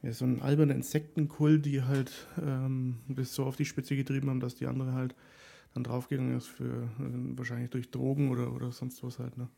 [0.04, 4.40] ja, so einen albernen Insektenkult, die halt ähm, bis so auf die Spitze getrieben haben,
[4.40, 5.14] dass die andere halt
[5.72, 9.38] dann draufgegangen ist für äh, wahrscheinlich durch Drogen oder, oder sonst was halt.
[9.38, 9.48] Ne?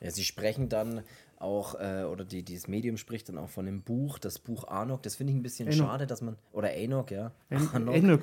[0.00, 1.02] Ja, sie sprechen dann
[1.38, 5.02] auch, äh, oder die, dieses Medium spricht dann auch von dem Buch, das Buch Anok.
[5.02, 5.86] Das finde ich ein bisschen Enoch.
[5.86, 7.32] schade, dass man, oder Enoch, ja.
[7.50, 8.20] En Enoch,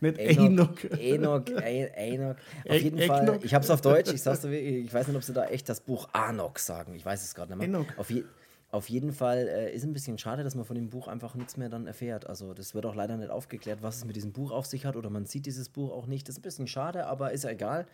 [0.00, 0.84] nicht Enoch.
[0.98, 2.36] Enoch, Enoch.
[2.68, 5.24] Auf jeden e Fall, ich habe es auf Deutsch, ich, sag's, ich weiß nicht, ob
[5.24, 6.94] sie da echt das Buch Anok sagen.
[6.94, 7.80] Ich weiß es gerade nicht mehr.
[7.80, 7.98] Enoch.
[7.98, 8.28] Auf jeden
[8.74, 11.56] auf jeden Fall äh, ist ein bisschen schade, dass man von dem Buch einfach nichts
[11.56, 12.26] mehr dann erfährt.
[12.26, 14.96] Also das wird auch leider nicht aufgeklärt, was es mit diesem Buch auf sich hat
[14.96, 16.26] oder man sieht dieses Buch auch nicht.
[16.26, 17.86] Das ist ein bisschen schade, aber ist ja egal.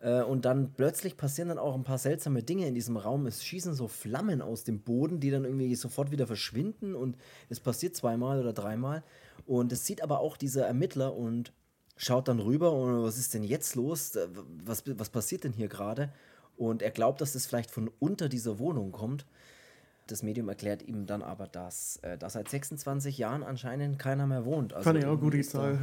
[0.00, 3.26] Äh, und dann plötzlich passieren dann auch ein paar seltsame Dinge in diesem Raum.
[3.26, 7.18] Es schießen so Flammen aus dem Boden, die dann irgendwie sofort wieder verschwinden und
[7.50, 9.02] es passiert zweimal oder dreimal.
[9.44, 11.52] Und es sieht aber auch dieser Ermittler und
[11.98, 14.16] schaut dann rüber und was ist denn jetzt los?
[14.16, 14.28] Äh,
[14.64, 16.10] was, was passiert denn hier gerade?
[16.56, 19.26] Und er glaubt, dass das vielleicht von unter dieser Wohnung kommt.
[20.06, 24.44] Das Medium erklärt ihm dann aber, dass äh, da seit 26 Jahren anscheinend keiner mehr
[24.44, 24.72] wohnt.
[24.72, 25.78] Also Fand ich auch gut, die Zahl.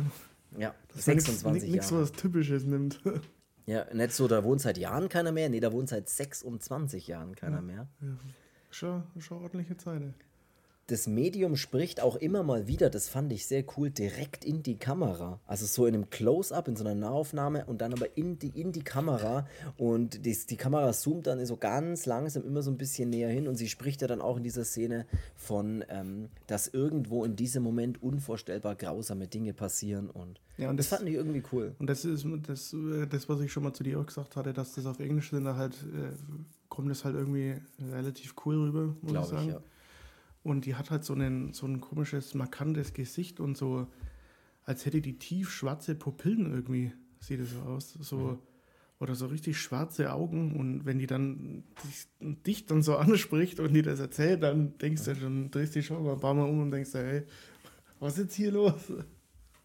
[0.57, 1.71] Ja, das 26 Jahre.
[1.71, 3.01] Nichts, was Typisches nimmt.
[3.65, 5.47] Ja, nicht so, da wohnt seit Jahren keiner mehr.
[5.47, 7.87] Nee, da wohnt seit 26 Jahren keiner ja, mehr.
[8.01, 8.07] Ja.
[8.71, 10.01] Schon, schon ordentliche Zeit
[10.91, 14.77] das Medium spricht auch immer mal wieder, das fand ich sehr cool, direkt in die
[14.77, 15.39] Kamera.
[15.45, 18.71] Also so in einem Close-up, in so einer Nahaufnahme und dann aber in die, in
[18.71, 19.47] die Kamera.
[19.77, 23.47] Und die, die Kamera zoomt dann so ganz langsam immer so ein bisschen näher hin
[23.47, 27.61] und sie spricht ja dann auch in dieser Szene von, ähm, dass irgendwo in diesem
[27.63, 30.09] Moment unvorstellbar grausame Dinge passieren.
[30.09, 31.75] Und, ja, und das, das fand ich irgendwie cool.
[31.77, 32.75] Und das ist das,
[33.09, 35.45] das, was ich schon mal zu dir auch gesagt hatte, dass das auf Englisch sind,
[35.45, 36.15] da halt äh,
[36.67, 37.55] kommt das halt irgendwie
[37.91, 39.47] relativ cool rüber, muss Glaube ich sagen.
[39.47, 39.61] Ich, ja.
[40.49, 43.87] Und die hat halt so, einen, so ein komisches, markantes Gesicht und so,
[44.65, 47.93] als hätte die tief schwarze Pupillen irgendwie, sieht es so aus.
[47.93, 48.39] So, mhm.
[48.99, 50.59] Oder so richtig schwarze Augen.
[50.59, 55.05] Und wenn die dann dich, dich, dann so anspricht und die das erzählt, dann denkst
[55.05, 57.23] du schon, drehst dich schon mal ein paar Mal um und denkst, hey,
[57.99, 58.73] was ist jetzt hier los?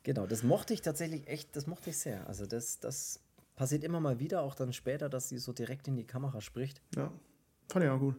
[0.03, 2.29] Genau, das mochte ich tatsächlich echt, das mochte ich sehr.
[2.29, 3.20] Also das, das
[3.57, 6.83] passiert immer mal wieder, auch dann später, dass sie so direkt in die Kamera spricht.
[6.94, 7.11] Ja,
[7.68, 8.16] fand ich auch gut.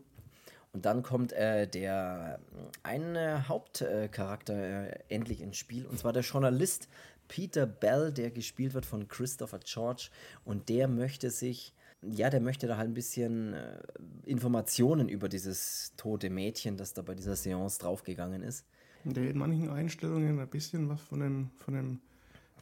[0.76, 2.38] Und dann kommt äh, der
[2.84, 6.90] eine Hauptcharakter äh, endlich ins Spiel, und zwar der Journalist
[7.30, 10.10] Peter Bell, der gespielt wird von Christopher George.
[10.44, 13.78] Und der möchte sich, ja, der möchte da halt ein bisschen äh,
[14.26, 18.66] Informationen über dieses tote Mädchen, das da bei dieser Seance draufgegangen ist.
[19.06, 22.02] Der in manchen Einstellungen ein bisschen was von dem, von dem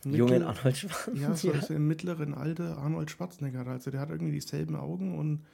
[0.04, 1.30] jungen Arnold Schwarzenegger.
[1.30, 1.76] Ja, so ja.
[1.76, 3.66] im mittleren Alter Arnold Schwarzenegger.
[3.66, 5.48] Also der hat irgendwie dieselben Augen und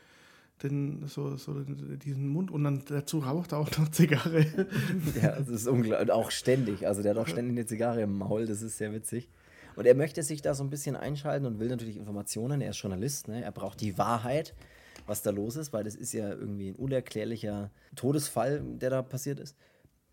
[0.64, 4.42] den, so, so diesen Mund und dann dazu raucht er auch noch Zigarre.
[5.22, 6.10] ja, das ist unglaublich.
[6.10, 6.88] Und auch ständig.
[6.88, 9.30] Also der hat auch ständig eine Zigarre im Maul, das ist sehr witzig.
[9.76, 12.60] Und er möchte sich da so ein bisschen einschalten und will natürlich Informationen.
[12.60, 13.42] Er ist Journalist, ne?
[13.42, 14.54] er braucht die Wahrheit,
[15.08, 19.40] was da los ist, weil das ist ja irgendwie ein unerklärlicher Todesfall, der da passiert
[19.40, 19.56] ist.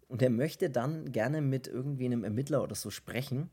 [0.09, 3.51] Und er möchte dann gerne mit irgendwie einem Ermittler oder so sprechen,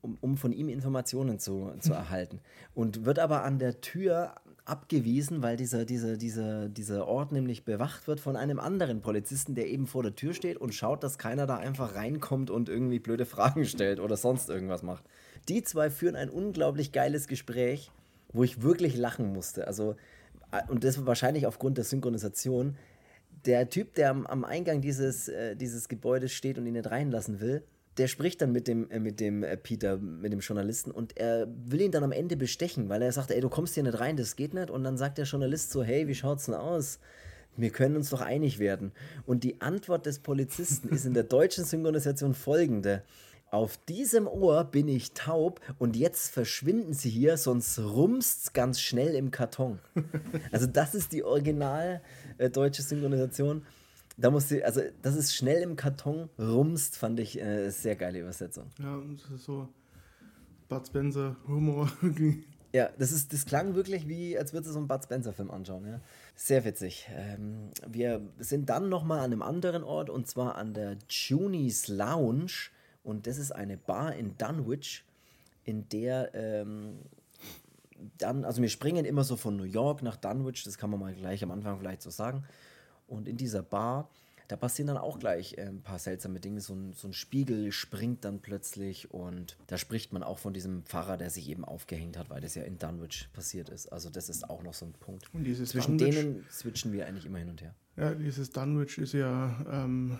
[0.00, 2.40] um, um von ihm Informationen zu, zu erhalten.
[2.74, 8.06] Und wird aber an der Tür abgewiesen, weil dieser, dieser, dieser, dieser Ort nämlich bewacht
[8.06, 11.46] wird von einem anderen Polizisten, der eben vor der Tür steht und schaut, dass keiner
[11.46, 15.04] da einfach reinkommt und irgendwie blöde Fragen stellt oder sonst irgendwas macht.
[15.48, 17.90] Die zwei führen ein unglaublich geiles Gespräch,
[18.32, 19.66] wo ich wirklich lachen musste.
[19.66, 19.96] Also,
[20.52, 22.76] äh, und das wahrscheinlich aufgrund der Synchronisation.
[23.46, 27.40] Der Typ, der am, am Eingang dieses, äh, dieses Gebäudes steht und ihn nicht reinlassen
[27.40, 27.62] will,
[27.98, 31.48] der spricht dann mit dem, äh, mit dem äh, Peter, mit dem Journalisten und er
[31.64, 34.16] will ihn dann am Ende bestechen, weil er sagt, ey, du kommst hier nicht rein,
[34.16, 34.70] das geht nicht.
[34.70, 36.98] Und dann sagt der Journalist so, hey, wie schaut's denn aus?
[37.56, 38.92] Wir können uns doch einig werden.
[39.26, 43.02] Und die Antwort des Polizisten ist in der deutschen Synchronisation folgende.
[43.50, 49.14] Auf diesem Ohr bin ich taub und jetzt verschwinden sie hier, sonst rumst's ganz schnell
[49.16, 49.80] im Karton.
[50.52, 52.00] Also das ist die original
[52.38, 53.66] äh, deutsche Synchronisation.
[54.16, 58.70] Da musste, also das ist schnell im Karton rumst, fand ich äh, sehr geile Übersetzung.
[58.78, 59.68] Ja, das ist so
[60.68, 61.90] Bud Spencer Humor.
[62.72, 65.86] ja, das, ist, das klang wirklich wie, als würdest du so einen Bud Spencer-Film anschauen.
[65.86, 66.00] Ja?
[66.36, 67.08] Sehr witzig.
[67.14, 72.70] Ähm, wir sind dann nochmal an einem anderen Ort und zwar an der Junies Lounge.
[73.02, 75.04] Und das ist eine Bar in Dunwich,
[75.64, 76.98] in der ähm,
[78.18, 81.14] dann, also wir springen immer so von New York nach Dunwich, das kann man mal
[81.14, 82.44] gleich am Anfang vielleicht so sagen.
[83.10, 84.08] Und in dieser Bar,
[84.48, 86.60] da passieren dann auch gleich äh, ein paar seltsame Dinge.
[86.60, 90.84] So ein, so ein Spiegel springt dann plötzlich und da spricht man auch von diesem
[90.84, 93.92] Pfarrer, der sich eben aufgehängt hat, weil das ja in Dunwich passiert ist.
[93.92, 95.32] Also das ist auch noch so ein Punkt.
[95.34, 97.74] Und dieses Zwischen Dunwich, denen switchen wir eigentlich immer hin und her.
[97.96, 100.18] Ja, dieses Dunwich ist ja ähm,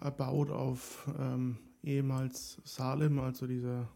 [0.00, 3.88] erbaut auf ähm, ehemals Salem, also dieser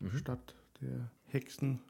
[0.00, 0.16] mhm.
[0.16, 1.80] Stadt der Hexen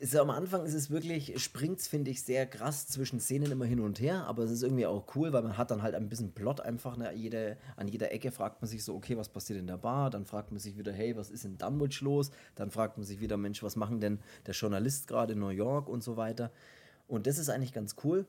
[0.00, 3.64] so am Anfang ist es wirklich, springt es, finde ich, sehr krass zwischen Szenen immer
[3.64, 6.08] hin und her, aber es ist irgendwie auch cool, weil man hat dann halt ein
[6.08, 6.96] bisschen Plot einfach.
[6.96, 7.12] Ne?
[7.14, 10.10] Jede, an jeder Ecke fragt man sich so, okay, was passiert in der Bar?
[10.10, 12.30] Dann fragt man sich wieder, hey, was ist in Dunwich los?
[12.56, 15.88] Dann fragt man sich wieder, Mensch, was machen denn der Journalist gerade in New York
[15.88, 16.50] und so weiter.
[17.08, 18.26] Und das ist eigentlich ganz cool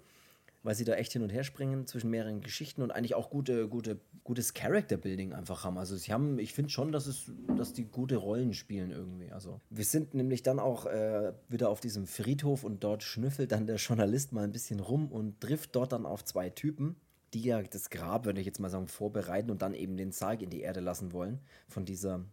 [0.68, 3.70] weil sie da echt hin und her springen zwischen mehreren Geschichten und eigentlich auch gute,
[3.70, 5.78] gute, gutes Character-Building einfach haben.
[5.78, 9.32] Also sie haben, ich finde schon, dass es, dass die gute Rollen spielen irgendwie.
[9.32, 13.66] Also wir sind nämlich dann auch äh, wieder auf diesem Friedhof und dort schnüffelt dann
[13.66, 16.98] der Journalist mal ein bisschen rum und trifft dort dann auf zwei Typen,
[17.34, 20.42] die ja das Grab, würde ich jetzt mal sagen, vorbereiten und dann eben den Sarg
[20.42, 21.40] in die Erde lassen wollen.
[21.70, 22.26] Von dieser,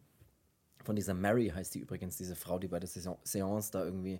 [0.83, 4.19] von dieser Mary heißt die übrigens, diese Frau, die bei der Seance da irgendwie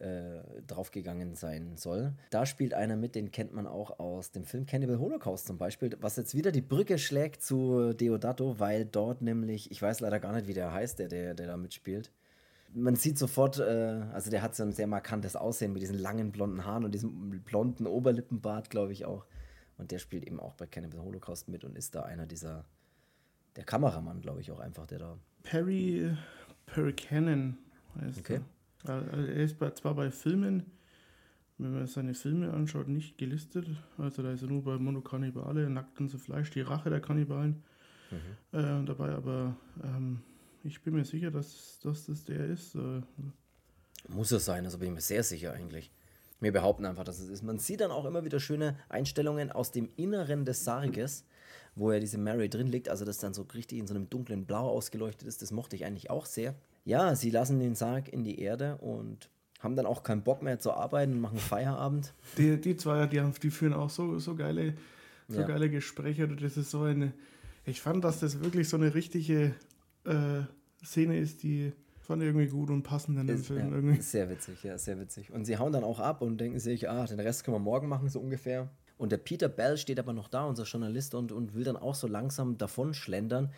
[0.00, 2.14] äh, draufgegangen sein soll.
[2.30, 5.96] Da spielt einer mit, den kennt man auch aus dem Film Cannibal Holocaust zum Beispiel,
[6.00, 10.32] was jetzt wieder die Brücke schlägt zu Deodato, weil dort nämlich, ich weiß leider gar
[10.32, 12.10] nicht, wie der heißt, der, der, der da mitspielt.
[12.72, 16.32] Man sieht sofort, äh, also der hat so ein sehr markantes Aussehen mit diesen langen
[16.32, 19.26] blonden Haaren und diesem blonden Oberlippenbart, glaube ich auch.
[19.76, 22.64] Und der spielt eben auch bei Cannibal Holocaust mit und ist da einer dieser,
[23.56, 25.18] der Kameramann, glaube ich, auch einfach, der da.
[25.42, 26.16] Perry,
[26.66, 27.58] Perry Cannon
[28.00, 28.34] heißt okay.
[28.34, 28.59] Er.
[28.84, 30.64] Also er ist zwar bei Filmen,
[31.58, 33.66] wenn man seine Filme anschaut, nicht gelistet.
[33.98, 37.62] Also da ist er nur bei Monokannibale, Nackt und so Fleisch, die Rache der Kannibalen
[38.10, 38.58] mhm.
[38.58, 39.10] äh, dabei.
[39.10, 40.20] Aber ähm,
[40.64, 42.74] ich bin mir sicher, dass, dass das der ist.
[42.74, 43.02] Äh,
[44.08, 45.90] Muss es sein, also bin ich mir sehr sicher eigentlich.
[46.40, 47.42] Wir behaupten einfach, dass es ist.
[47.42, 51.26] Man sieht dann auch immer wieder schöne Einstellungen aus dem Inneren des Sarges,
[51.74, 52.88] wo ja diese Mary drin liegt.
[52.88, 55.42] Also das dann so richtig in so einem dunklen Blau ausgeleuchtet ist.
[55.42, 59.30] Das mochte ich eigentlich auch sehr ja, sie lassen den Sarg in die Erde und
[59.60, 62.14] haben dann auch keinen Bock mehr zu arbeiten und machen Feierabend.
[62.38, 64.74] Die, die zwei, die, haben, die führen auch so, so, geile,
[65.28, 65.46] so ja.
[65.46, 66.26] geile Gespräche.
[66.28, 67.12] Das ist so eine.
[67.66, 69.54] Ich fand, dass das wirklich so eine richtige
[70.04, 70.42] äh,
[70.82, 71.72] Szene ist, die
[72.10, 73.70] fand irgendwie gut und passend in dem ist, Film.
[73.70, 74.00] Ja, irgendwie.
[74.00, 75.30] Sehr witzig, ja, sehr witzig.
[75.30, 77.88] Und sie hauen dann auch ab und denken sich, ah, den Rest können wir morgen
[77.88, 78.70] machen, so ungefähr.
[78.96, 81.94] Und der Peter Bell steht aber noch da, unser Journalist, und, und will dann auch
[81.94, 83.50] so langsam davon schlendern.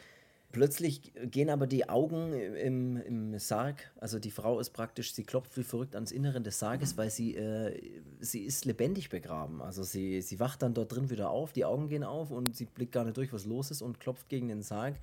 [0.52, 5.56] Plötzlich gehen aber die Augen im, im Sarg, also die Frau ist praktisch, sie klopft
[5.56, 7.80] wie verrückt ans Innere des Sarges, weil sie, äh,
[8.20, 9.62] sie ist lebendig begraben.
[9.62, 12.66] Also sie, sie wacht dann dort drin wieder auf, die Augen gehen auf und sie
[12.66, 14.96] blickt gar nicht durch, was los ist und klopft gegen den Sarg.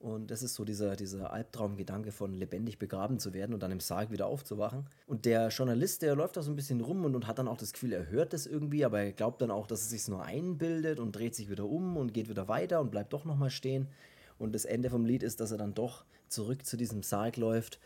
[0.00, 3.80] Und das ist so dieser, dieser Albtraumgedanke von lebendig begraben zu werden und dann im
[3.80, 4.86] Sarg wieder aufzuwachen.
[5.06, 7.58] Und der Journalist, der läuft da so ein bisschen rum und, und hat dann auch
[7.58, 10.24] das Gefühl, er hört das irgendwie, aber er glaubt dann auch, dass es sich nur
[10.24, 13.88] einbildet und dreht sich wieder um und geht wieder weiter und bleibt doch nochmal stehen.
[14.40, 17.78] Und das Ende vom Lied ist, dass er dann doch zurück zu diesem Sarg läuft,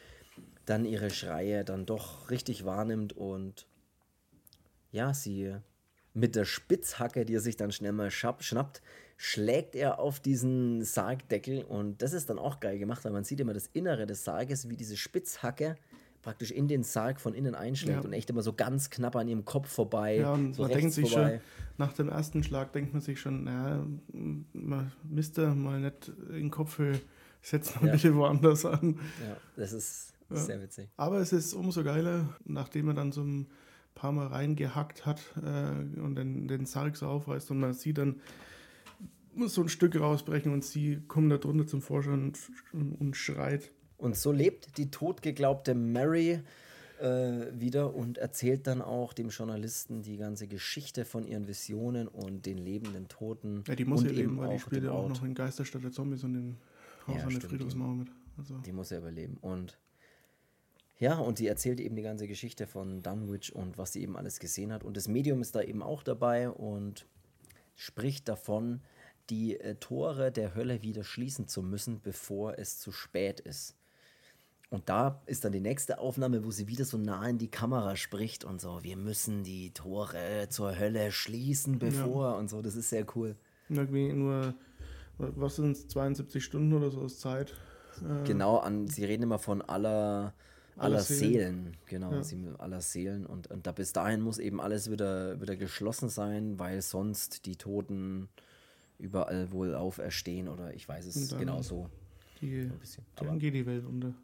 [0.66, 3.66] dann ihre Schreie dann doch richtig wahrnimmt und
[4.92, 5.54] ja, sie
[6.12, 8.82] mit der Spitzhacke, die er sich dann schnell mal schnappt,
[9.16, 13.40] schlägt er auf diesen Sargdeckel und das ist dann auch geil gemacht, weil man sieht
[13.40, 15.76] immer das Innere des Sarges, wie diese Spitzhacke
[16.22, 18.04] praktisch in den Sarg von innen einschlägt ja.
[18.04, 20.16] und echt immer so ganz knapp an ihrem Kopf vorbei.
[20.16, 21.30] Ja, und so man denkt sich vorbei.
[21.32, 21.40] schon,
[21.76, 23.84] nach dem ersten Schlag denkt man sich schon, naja,
[24.52, 26.80] man müsste mal nicht in den Kopf
[27.42, 27.92] setzen und ja.
[27.92, 28.98] bitte woanders an.
[29.20, 30.36] Ja, das ist ja.
[30.36, 30.88] sehr witzig.
[30.96, 33.48] Aber es ist umso geiler, nachdem er dann so ein
[33.94, 38.20] paar Mal reingehackt hat äh, und den, den Sarg so aufreißt und man sieht dann
[39.46, 42.32] so ein Stück rausbrechen und sie kommt da drunter zum Vorschein
[42.72, 43.72] und, und schreit.
[43.96, 46.40] Und so lebt die totgeglaubte Mary
[47.00, 52.58] wieder und erzählt dann auch dem Journalisten die ganze Geschichte von ihren Visionen und den
[52.58, 53.64] lebenden Toten.
[53.66, 56.22] Ja, die muss ja leben, weil die spielt ja auch noch in Geisterstadt der Zombies
[56.24, 56.56] und in
[57.06, 58.08] Haus ja, an der Friedhofsmauer mit.
[58.38, 58.58] Also.
[58.58, 59.38] Die muss ja überleben.
[59.40, 59.78] Und
[60.98, 64.38] ja, und sie erzählt eben die ganze Geschichte von Dunwich und was sie eben alles
[64.38, 64.84] gesehen hat.
[64.84, 67.06] Und das Medium ist da eben auch dabei und
[67.74, 68.80] spricht davon,
[69.30, 73.74] die äh, Tore der Hölle wieder schließen zu müssen, bevor es zu spät ist.
[74.74, 77.94] Und da ist dann die nächste Aufnahme, wo sie wieder so nah in die Kamera
[77.94, 82.38] spricht und so, wir müssen die Tore zur Hölle schließen, bevor ja.
[82.38, 82.60] und so.
[82.60, 83.36] Das ist sehr cool.
[83.68, 84.54] Irgendwie nur,
[85.16, 87.54] was sind es, 72 Stunden oder so aus Zeit?
[88.02, 90.34] Äh, genau, an, sie reden immer von aller,
[90.76, 91.20] aller, Seelen.
[91.20, 91.76] Seelen.
[91.86, 92.24] Genau, ja.
[92.24, 93.26] sie, aller Seelen.
[93.26, 97.54] Und, und da bis dahin muss eben alles wieder, wieder geschlossen sein, weil sonst die
[97.54, 98.28] Toten
[98.98, 101.88] überall wohl auferstehen oder ich weiß es genau so.
[102.40, 102.68] Die,
[103.14, 104.14] dann geht die Welt unter.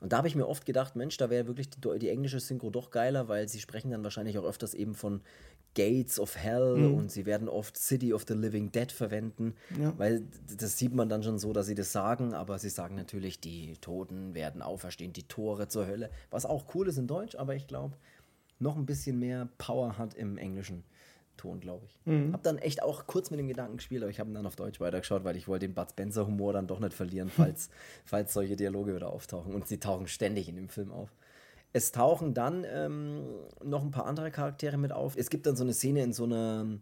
[0.00, 2.70] Und da habe ich mir oft gedacht, Mensch, da wäre wirklich die, die, englische Synchro
[2.70, 5.20] doch geiler, weil sie sprechen dann wahrscheinlich auch öfters eben von
[5.74, 6.94] Gates of Hell mhm.
[6.94, 9.92] und sie werden oft City of the Living Dead verwenden, ja.
[9.98, 10.22] weil
[10.56, 13.74] das sieht man dann schon so, dass sie das sagen, aber sie sagen natürlich, die
[13.80, 17.68] Toten werden auferstehen, die Tore zur Hölle, was auch cool ist in Deutsch, aber ich
[17.68, 17.96] glaube,
[18.58, 20.84] noch ein bisschen mehr Power hat im Englischen.
[21.40, 21.98] Ton, glaube ich.
[22.04, 22.34] Mhm.
[22.34, 24.56] Hab dann echt auch kurz mit dem Gedanken gespielt, aber ich habe ihn dann auf
[24.56, 27.70] Deutsch weitergeschaut, weil ich wollte den Bud Spencer Humor dann doch nicht verlieren, falls,
[28.04, 29.54] falls solche Dialoge wieder auftauchen.
[29.54, 31.08] Und sie tauchen ständig in dem Film auf.
[31.72, 33.22] Es tauchen dann ähm,
[33.64, 35.16] noch ein paar andere Charaktere mit auf.
[35.16, 36.78] Es gibt dann so eine Szene in so einer,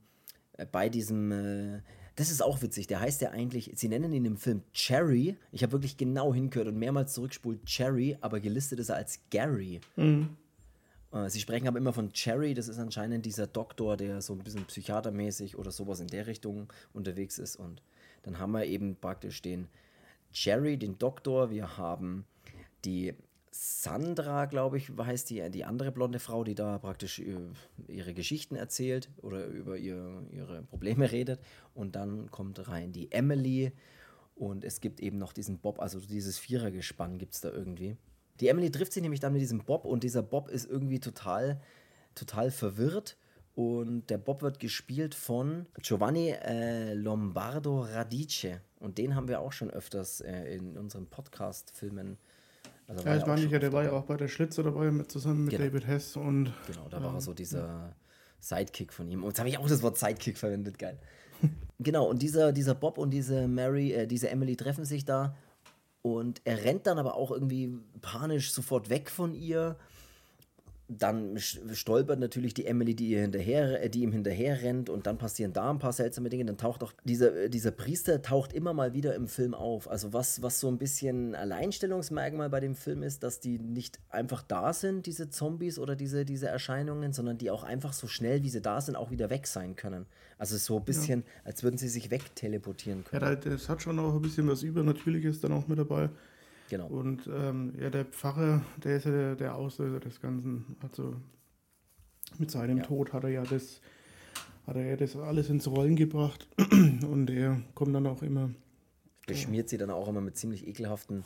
[0.56, 1.82] äh, bei diesem, äh,
[2.16, 5.36] das ist auch witzig, der heißt ja eigentlich, sie nennen ihn im Film Cherry.
[5.52, 9.80] Ich habe wirklich genau hingehört und mehrmals zurückspult Cherry, aber gelistet ist er als Gary.
[9.94, 10.30] Mhm.
[11.12, 14.40] Äh, sie sprechen aber immer von Cherry, das ist anscheinend dieser Doktor, der so ein
[14.40, 17.56] bisschen psychiatermäßig oder sowas in der Richtung unterwegs ist.
[17.56, 17.82] Und
[18.22, 19.68] dann haben wir eben praktisch den
[20.32, 21.50] Cherry, den Doktor.
[21.50, 22.24] Wir haben
[22.84, 23.14] die
[23.50, 27.36] Sandra, glaube ich, heißt die, die andere blonde Frau, die da praktisch äh,
[27.88, 31.40] ihre Geschichten erzählt oder über ihr, ihre Probleme redet.
[31.74, 33.72] Und dann kommt rein die Emily.
[34.36, 37.96] Und es gibt eben noch diesen Bob, also dieses Vierergespann gibt es da irgendwie.
[38.40, 41.60] Die Emily trifft sich nämlich dann mit diesem Bob und dieser Bob ist irgendwie total,
[42.14, 43.16] total verwirrt.
[43.54, 48.60] Und der Bob wird gespielt von Giovanni äh, Lombardo Radice.
[48.78, 52.18] Und den haben wir auch schon öfters äh, in unseren Podcast-Filmen.
[52.86, 55.44] Also ja, ich meine, ja, der war ja auch bei der Schlitzer dabei mit, zusammen
[55.44, 55.64] mit genau.
[55.64, 56.16] David Hess.
[56.16, 57.92] Und, genau, da war er so dieser ja.
[58.38, 59.24] Sidekick von ihm.
[59.24, 60.96] Und jetzt habe ich auch das Wort Sidekick verwendet, geil.
[61.80, 65.36] genau, und dieser, dieser Bob und diese Mary, äh, diese Emily treffen sich da
[66.02, 69.76] und er rennt dann aber auch irgendwie panisch sofort weg von ihr.
[70.90, 75.18] Dann stolpert natürlich die Emily, die, ihr hinterher, äh, die ihm hinterher rennt und dann
[75.18, 76.46] passieren da ein paar seltsame Dinge.
[76.46, 79.90] Dann taucht auch dieser, äh, dieser Priester taucht immer mal wieder im Film auf.
[79.90, 84.42] Also was, was so ein bisschen Alleinstellungsmerkmal bei dem Film ist, dass die nicht einfach
[84.42, 88.50] da sind, diese Zombies oder diese, diese Erscheinungen, sondern die auch einfach so schnell, wie
[88.50, 90.06] sie da sind, auch wieder weg sein können.
[90.38, 91.26] Also so ein bisschen, ja.
[91.44, 93.22] als würden sie sich wegteleportieren können.
[93.22, 96.08] Ja, das hat schon auch ein bisschen was Übernatürliches dann auch mit dabei.
[96.68, 96.86] Genau.
[96.86, 100.76] Und ähm, ja, der Pfarrer, der ist ja der, der, Auslöser des Ganzen.
[100.82, 101.14] Also
[102.38, 102.84] mit seinem ja.
[102.84, 103.80] Tod hat er ja das,
[104.66, 108.50] hat er ja das alles ins Rollen gebracht und er kommt dann auch immer.
[109.26, 111.24] Beschmiert sie dann auch immer mit ziemlich ekelhaften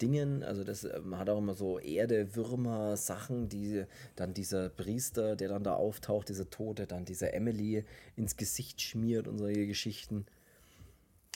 [0.00, 0.42] Dingen.
[0.42, 3.84] Also das ähm, hat auch immer so Erde, Würmer, Sachen, die
[4.16, 7.84] dann dieser Priester, der dann da auftaucht, dieser Tote, dann dieser Emily
[8.16, 10.26] ins Gesicht schmiert und solche Geschichten.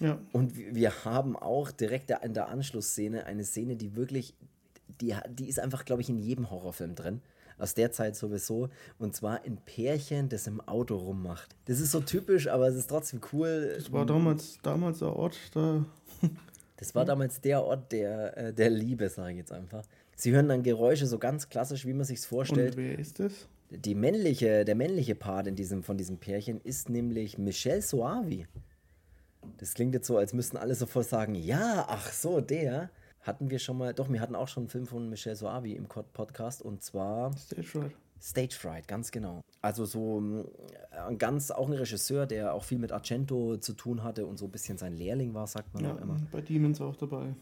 [0.00, 0.18] Ja.
[0.32, 4.34] Und wir haben auch direkt in der Anschlussszene eine Szene, die wirklich,
[5.00, 7.20] die, die ist einfach, glaube ich, in jedem Horrorfilm drin.
[7.58, 8.68] Aus der Zeit sowieso.
[8.98, 11.56] Und zwar ein Pärchen, das im Auto rummacht.
[11.64, 13.72] Das ist so typisch, aber es ist trotzdem cool.
[13.74, 15.84] Das war damals, damals der Ort, da
[16.76, 19.84] das war damals der Ort der, äh, der Liebe, sage ich jetzt einfach.
[20.14, 22.76] Sie hören dann Geräusche so ganz klassisch, wie man sich vorstellt.
[22.76, 23.48] Und wer ist das?
[23.70, 28.46] Die männliche, der männliche Part in diesem, von diesem Pärchen ist nämlich Michel Soavi.
[29.58, 32.90] Das klingt jetzt so, als müssten alle sofort sagen, ja, ach so, der.
[33.22, 35.86] Hatten wir schon mal, doch, wir hatten auch schon einen Film von Michel Soavi im
[35.86, 37.36] Podcast und zwar.
[37.36, 37.96] Stage Right.
[38.20, 39.42] Stage Fright, ganz genau.
[39.60, 40.20] Also so
[40.90, 44.38] äh, ein ganz, auch ein Regisseur, der auch viel mit Argento zu tun hatte und
[44.38, 46.16] so ein bisschen sein Lehrling war, sagt man ja, auch immer.
[46.32, 47.34] Bei Demons auch dabei.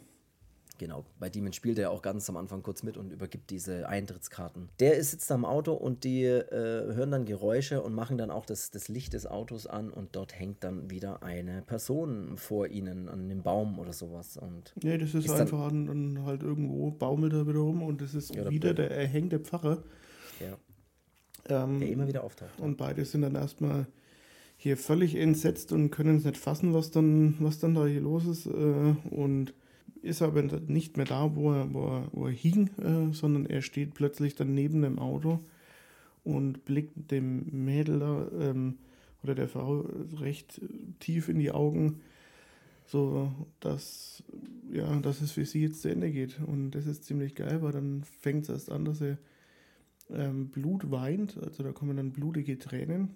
[0.78, 4.68] Genau, bei Demons spielt er auch ganz am Anfang kurz mit und übergibt diese Eintrittskarten.
[4.78, 8.70] Der sitzt am Auto und die äh, hören dann Geräusche und machen dann auch das,
[8.70, 13.28] das Licht des Autos an und dort hängt dann wieder eine Person vor ihnen an
[13.28, 14.36] dem Baum oder sowas.
[14.36, 18.02] Und nee, das ist, ist einfach dann, dann, halt irgendwo baumelt er wieder rum und
[18.02, 19.82] das ist ja, wieder der erhängte Pfarrer.
[20.40, 20.58] Ja.
[21.48, 22.58] Ähm, der immer wieder auftaucht.
[22.58, 23.86] Und beide sind dann erstmal
[24.58, 28.26] hier völlig entsetzt und können es nicht fassen, was dann, was dann da hier los
[28.26, 28.46] ist.
[28.46, 29.54] Äh, und
[30.06, 33.62] ist aber nicht mehr da, wo er, wo er, wo er hing, äh, sondern er
[33.62, 35.40] steht plötzlich dann neben dem Auto
[36.24, 38.78] und blickt dem Mädel ähm,
[39.22, 39.84] oder der Frau
[40.18, 40.60] recht
[41.00, 42.00] tief in die Augen,
[42.86, 44.22] so dass,
[44.72, 46.40] ja, dass es für sie jetzt zu Ende geht.
[46.40, 49.18] Und das ist ziemlich geil, weil dann fängt es erst an, dass er
[50.10, 53.10] ähm, Blut weint, also da kommen dann blutige Tränen.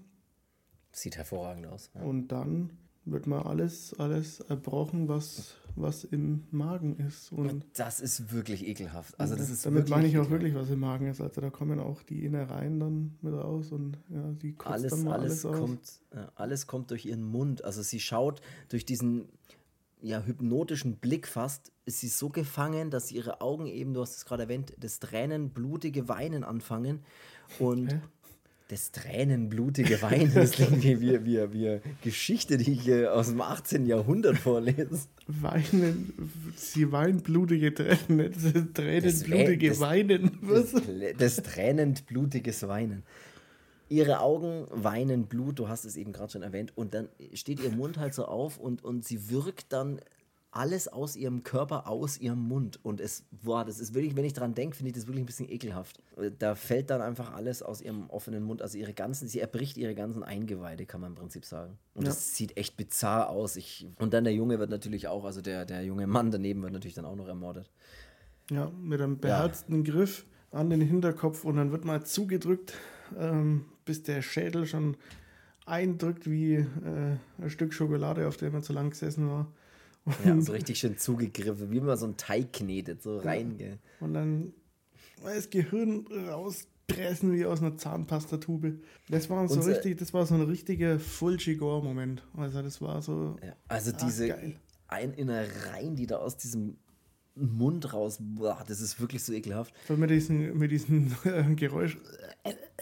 [0.92, 1.90] Sieht hervorragend aus.
[1.94, 2.02] Ja.
[2.02, 2.70] Und dann
[3.10, 7.32] wird mal alles, alles erbrochen, was, was im Magen ist.
[7.32, 9.18] Und das ist wirklich ekelhaft.
[9.18, 11.20] Also das, das ist damit meine ich auch wirklich, was im Magen ist.
[11.20, 15.04] Also da kommen auch die Innereien dann mit raus und ja, sie kotzt alles, dann
[15.04, 17.64] mal alles, alles kommt, ja, alles kommt durch ihren Mund.
[17.64, 19.28] Also sie schaut durch diesen
[20.02, 24.24] ja, hypnotischen Blick fast, ist sie so gefangen, dass ihre Augen eben, du hast es
[24.24, 27.00] gerade erwähnt, das Tränen, blutige Weinen anfangen.
[27.58, 28.00] Und Hä?
[28.70, 33.86] Das tränenblutige Weinen, das klingt wie, wie, wie, Geschichte, die ich äh, aus dem 18.
[33.86, 35.08] Jahrhundert vorlese.
[35.26, 36.12] Weinen,
[36.56, 38.32] sie weint blutige Tränen,
[38.72, 40.38] tränenblutige Weinen.
[40.42, 40.72] Was?
[40.72, 40.82] Das,
[41.18, 43.02] das tränenblutiges Weinen.
[43.88, 47.70] Ihre Augen weinen Blut, du hast es eben gerade schon erwähnt, und dann steht ihr
[47.70, 50.00] Mund halt so auf und, und sie wirkt dann
[50.52, 52.80] alles aus ihrem Körper, aus ihrem Mund.
[52.82, 55.26] Und es, boah, das ist wirklich, wenn ich dran denke, finde ich das wirklich ein
[55.26, 56.02] bisschen ekelhaft.
[56.38, 59.94] Da fällt dann einfach alles aus ihrem offenen Mund, also ihre ganzen, sie erbricht ihre
[59.94, 61.78] ganzen Eingeweide, kann man im Prinzip sagen.
[61.94, 62.08] Und ja.
[62.08, 63.56] das sieht echt bizarr aus.
[63.56, 66.72] Ich, und dann der Junge wird natürlich auch, also der, der junge Mann daneben wird
[66.72, 67.70] natürlich dann auch noch ermordet.
[68.50, 69.92] Ja, mit einem beherzten ja.
[69.92, 72.74] Griff an den Hinterkopf und dann wird mal zugedrückt.
[73.18, 74.96] Ähm, bis der Schädel schon
[75.66, 79.52] eindrückt wie äh, ein Stück Schokolade, auf dem man zu lang gesessen war.
[80.04, 83.56] Und ja, so richtig schön zugegriffen, wie man so einen Teig knetet, so rein.
[83.58, 83.68] Ja.
[84.00, 84.52] Und dann
[85.22, 88.80] das Gehirn rauspressen wie aus einer Zahnpastatube.
[89.08, 92.22] Das war so Unser, richtig, das war so ein richtiger Full-Chigor-Moment.
[92.36, 93.36] Also das war so.
[93.44, 94.34] Ja, also diese
[94.88, 96.78] ein Innereien, die da aus diesem
[97.36, 99.72] Mund raus, boah, das ist wirklich so ekelhaft.
[99.86, 101.96] So mit diesem mit diesen äh, Geräusch.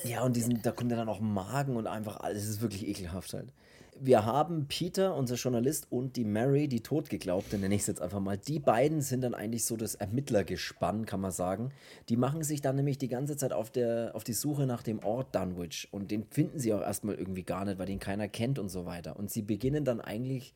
[0.05, 2.43] Ja, und diesen, da kommt ja dann auch Magen und einfach alles.
[2.43, 3.53] Das ist wirklich ekelhaft halt.
[4.01, 8.21] Wir haben Peter, unser Journalist, und die Mary, die Totgeglaubte, nenne ich es jetzt einfach
[8.21, 8.39] mal.
[8.39, 11.71] Die beiden sind dann eigentlich so das Ermittlergespann, kann man sagen.
[12.09, 15.05] Die machen sich dann nämlich die ganze Zeit auf, der, auf die Suche nach dem
[15.05, 15.89] Ort Dunwich.
[15.91, 18.87] Und den finden sie auch erstmal irgendwie gar nicht, weil den keiner kennt und so
[18.87, 19.19] weiter.
[19.19, 20.55] Und sie beginnen dann eigentlich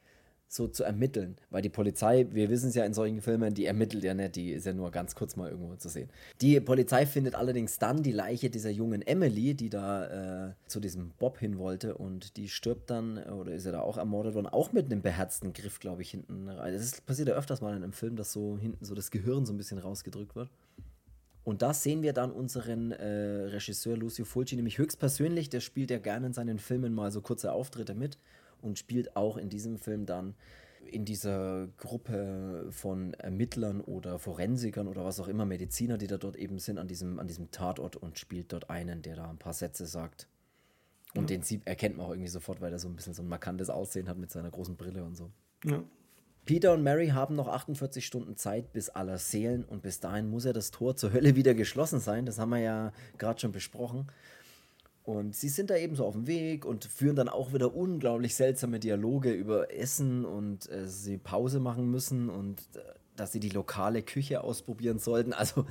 [0.52, 1.36] so zu ermitteln.
[1.50, 4.52] Weil die Polizei, wir wissen es ja in solchen Filmen, die ermittelt ja nicht, die
[4.52, 6.10] ist ja nur ganz kurz mal irgendwo zu sehen.
[6.40, 11.12] Die Polizei findet allerdings dann die Leiche dieser jungen Emily, die da äh, zu diesem
[11.18, 14.72] Bob hin wollte und die stirbt dann, oder ist ja da auch ermordet worden, auch
[14.72, 16.46] mit einem beherzten Griff, glaube ich, hinten.
[16.46, 19.54] Das passiert ja öfters mal in einem Film, dass so hinten so das Gehirn so
[19.54, 20.50] ein bisschen rausgedrückt wird.
[21.44, 25.50] Und da sehen wir dann unseren äh, Regisseur Lucio Fulci nämlich höchstpersönlich.
[25.50, 28.16] Der spielt ja gerne in seinen Filmen mal so kurze Auftritte mit
[28.62, 30.34] und spielt auch in diesem Film dann
[30.84, 36.36] in dieser Gruppe von Ermittlern oder Forensikern oder was auch immer, Mediziner, die da dort
[36.36, 39.54] eben sind, an diesem, an diesem Tatort und spielt dort einen, der da ein paar
[39.54, 40.28] Sätze sagt.
[41.14, 41.36] Und ja.
[41.36, 43.70] den sieht, erkennt man auch irgendwie sofort, weil er so ein bisschen so ein markantes
[43.70, 45.30] Aussehen hat mit seiner großen Brille und so.
[45.64, 45.82] Ja.
[46.44, 50.44] Peter und Mary haben noch 48 Stunden Zeit bis aller Seelen und bis dahin muss
[50.44, 52.26] ja das Tor zur Hölle wieder geschlossen sein.
[52.26, 54.08] Das haben wir ja gerade schon besprochen.
[55.04, 58.36] Und sie sind da eben so auf dem Weg und führen dann auch wieder unglaublich
[58.36, 62.80] seltsame Dialoge über Essen und äh, sie Pause machen müssen und äh,
[63.16, 65.32] dass sie die lokale Küche ausprobieren sollten.
[65.32, 65.66] Also,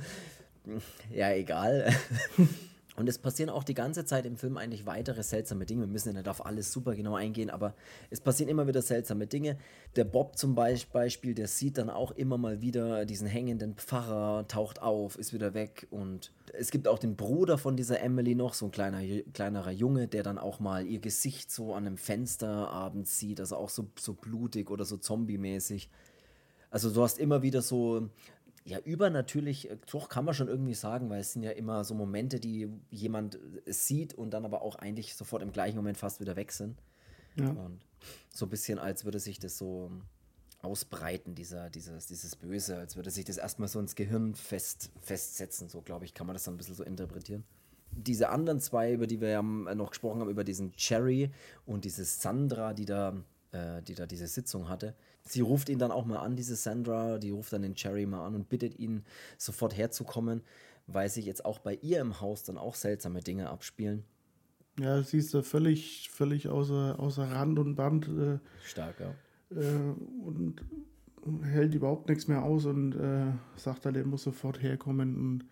[1.10, 1.94] ja, egal.
[2.94, 5.82] Und es passieren auch die ganze Zeit im Film eigentlich weitere seltsame Dinge.
[5.82, 7.74] Wir müssen ja nicht auf alles super genau eingehen, aber
[8.10, 9.56] es passieren immer wieder seltsame Dinge.
[9.96, 14.82] Der Bob zum Beispiel, der sieht dann auch immer mal wieder diesen hängenden Pfarrer, taucht
[14.82, 15.86] auf, ist wieder weg.
[15.90, 19.00] Und es gibt auch den Bruder von dieser Emily noch, so ein kleiner,
[19.32, 23.56] kleinerer Junge, der dann auch mal ihr Gesicht so an einem Fenster abends sieht, also
[23.56, 25.88] auch so, so blutig oder so zombie-mäßig.
[26.70, 28.08] Also du hast immer wieder so
[28.64, 31.94] ja, übernatürlich, äh, doch kann man schon irgendwie sagen, weil es sind ja immer so
[31.94, 33.36] Momente, die jemand
[33.66, 36.80] äh, sieht und dann aber auch eigentlich sofort im gleichen Moment fast wieder weg sind.
[37.36, 37.48] Ja.
[37.48, 37.80] Und
[38.30, 39.90] so ein bisschen, als würde sich das so
[40.60, 45.68] ausbreiten, dieser, dieses, dieses Böse, als würde sich das erstmal so ins Gehirn fest, festsetzen,
[45.68, 47.44] so glaube ich, kann man das dann ein bisschen so interpretieren.
[47.90, 51.30] diese anderen zwei, über die wir ja noch gesprochen haben, über diesen Cherry
[51.66, 53.16] und diese Sandra, die da,
[53.52, 54.94] äh, die da diese Sitzung hatte,
[55.24, 58.26] sie ruft ihn dann auch mal an, diese Sandra, die ruft dann den Cherry mal
[58.26, 59.04] an und bittet ihn,
[59.38, 60.42] sofort herzukommen,
[60.86, 64.04] weil sich jetzt auch bei ihr im Haus dann auch seltsame Dinge abspielen.
[64.80, 68.08] Ja, sie ist da völlig, völlig außer, außer Rand und Band.
[68.08, 69.14] Äh, Stark, ja.
[69.54, 69.94] Äh,
[70.24, 70.64] und
[71.42, 75.16] hält überhaupt nichts mehr aus und äh, sagt halt, er muss sofort herkommen.
[75.16, 75.44] Und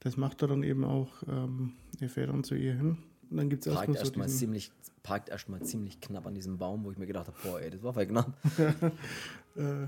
[0.00, 1.22] das macht er dann eben auch.
[1.28, 2.98] Ähm, er fährt dann zu ihr hin.
[3.34, 4.70] Und dann gibt es erstmal erst so mal ziemlich
[5.02, 7.82] Parkt erstmal ziemlich knapp an diesem Baum, wo ich mir gedacht habe, boah, ey, das
[7.82, 8.32] war voll knapp.
[9.56, 9.86] Äh.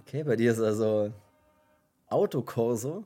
[0.00, 1.12] okay, bei dir ist also
[2.08, 3.04] Autokorso.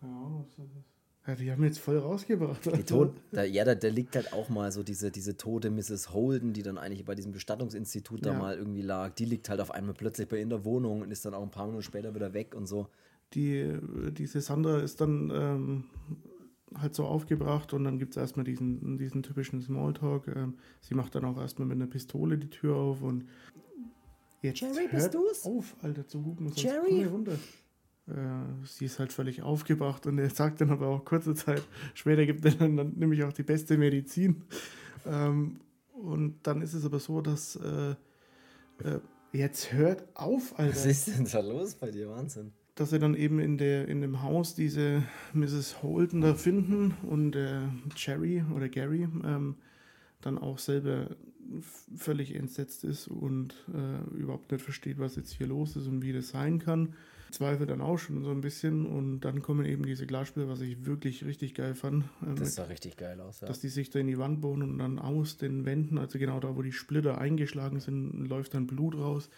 [0.00, 1.26] Keine Ahnung, was das ist.
[1.26, 2.64] Ja, die haben jetzt voll rausgebracht.
[2.76, 6.12] Die Tod, da, ja, da, da, liegt halt auch mal so diese, diese tote Mrs.
[6.12, 8.32] Holden, die dann eigentlich bei diesem Bestattungsinstitut ja.
[8.32, 9.14] da mal irgendwie lag.
[9.14, 11.50] Die liegt halt auf einmal plötzlich bei in der Wohnung und ist dann auch ein
[11.50, 12.88] paar Minuten später wieder weg und so.
[13.34, 13.78] Die,
[14.12, 15.84] diese Sandra ist dann ähm,
[16.76, 20.28] halt so aufgebracht und dann gibt es erstmal diesen, diesen typischen Smalltalk.
[20.28, 23.24] Ähm, sie macht dann auch erstmal mit einer Pistole die Tür auf und
[24.42, 25.44] jetzt Jerry, bist du's?
[25.44, 26.52] auf, Alter, zu hupen.
[26.54, 27.04] Jerry!
[27.04, 27.38] runter.
[28.06, 28.12] Äh,
[28.64, 31.62] sie ist halt völlig aufgebracht und er sagt dann aber auch kurze Zeit
[31.94, 34.44] später gibt er dann, dann nämlich auch die beste Medizin.
[35.06, 35.60] Ähm,
[35.92, 37.90] und dann ist es aber so, dass äh,
[38.84, 39.00] äh,
[39.32, 40.74] jetzt hört auf, Alter.
[40.74, 42.08] Was ist denn da los bei dir?
[42.08, 42.52] Wahnsinn.
[42.78, 45.02] Dass sie dann eben in, der, in dem Haus diese
[45.32, 45.82] Mrs.
[45.82, 47.62] Holden da finden und äh,
[47.96, 49.56] Jerry oder Gary ähm,
[50.20, 51.08] dann auch selber
[51.96, 56.12] völlig entsetzt ist und äh, überhaupt nicht versteht, was jetzt hier los ist und wie
[56.12, 56.94] das sein kann.
[57.30, 60.86] Zweifel dann auch schon so ein bisschen und dann kommen eben diese Glasspiele, was ich
[60.86, 62.04] wirklich richtig geil fand.
[62.22, 63.48] Äh, das sah richtig geil aus, ja.
[63.48, 66.40] Dass die sich da in die Wand bohren und dann aus den Wänden, also genau
[66.40, 69.28] da, wo die Splitter eingeschlagen sind, läuft dann Blut raus.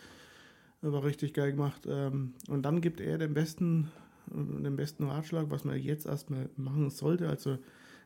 [0.82, 1.86] War richtig geil gemacht.
[1.88, 3.90] Ähm, und dann gibt er den besten,
[4.30, 7.28] äh, den besten Ratschlag, was man jetzt erstmal machen sollte.
[7.28, 7.58] Also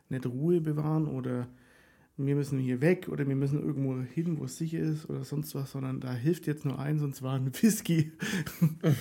[0.09, 1.49] nicht Ruhe bewahren oder
[2.17, 5.55] wir müssen hier weg oder wir müssen irgendwo hin, wo es sicher ist oder sonst
[5.55, 8.13] was, sondern da hilft jetzt nur eins und zwar ein Whisky.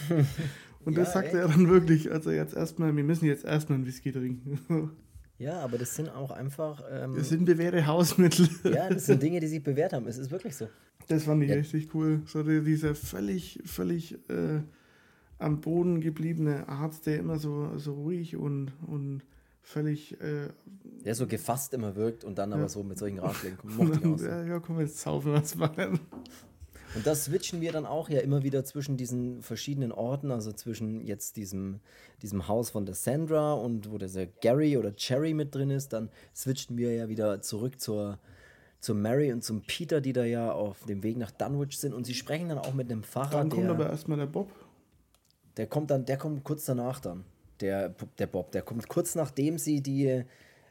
[0.85, 3.85] Und das ja, sagte er dann wirklich, also jetzt erstmal, wir müssen jetzt erstmal einen
[3.85, 4.59] Whisky trinken.
[5.43, 6.81] Ja, aber das sind auch einfach.
[6.89, 8.47] Ähm, das sind bewährte Hausmittel.
[8.63, 10.07] Ja, das sind Dinge, die sich bewährt haben.
[10.07, 10.69] Es ist wirklich so.
[11.07, 11.55] Das fand ich ja.
[11.55, 12.21] richtig cool.
[12.25, 14.61] So dieser völlig, völlig äh,
[15.39, 19.21] am Boden gebliebene Arzt, der immer so, so ruhig und, und
[19.61, 20.19] völlig.
[20.21, 20.47] Äh,
[21.03, 22.55] der so gefasst immer wirkt und dann ja.
[22.55, 24.21] aber so mit solchen Ratschlägen kommt.
[24.21, 25.99] Ja, ja, komm, jetzt saufen was machen.
[26.95, 31.01] Und das switchen wir dann auch ja immer wieder zwischen diesen verschiedenen Orten, also zwischen
[31.01, 31.79] jetzt diesem,
[32.21, 36.09] diesem Haus von der Sandra und wo der Gary oder Cherry mit drin ist, dann
[36.35, 38.19] switchen wir ja wieder zurück zur,
[38.79, 42.05] zur Mary und zum Peter, die da ja auf dem Weg nach Dunwich sind und
[42.05, 43.31] sie sprechen dann auch mit einem Pfarrer.
[43.31, 44.51] Dann kommt der, aber erstmal der Bob.
[45.57, 47.23] Der kommt dann, der kommt kurz danach dann.
[47.59, 50.25] Der, der Bob, der kommt kurz nachdem sie die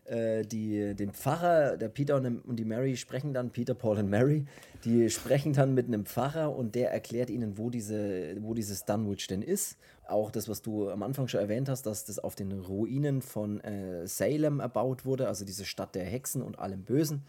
[0.04, 4.44] äh, die, den Pfarrer, der Peter und, die Mary sprechen dann, Peter, Paul und Mary,
[4.84, 9.26] die sprechen dann mit einem Pfarrer und der erklärt ihnen, wo, diese, wo dieses Dunwich
[9.28, 9.78] denn ist.
[10.08, 13.60] Auch das, was du am Anfang schon erwähnt hast, dass das auf den Ruinen von
[13.60, 17.22] äh, Salem erbaut wurde, also diese Stadt der Hexen und allem Bösen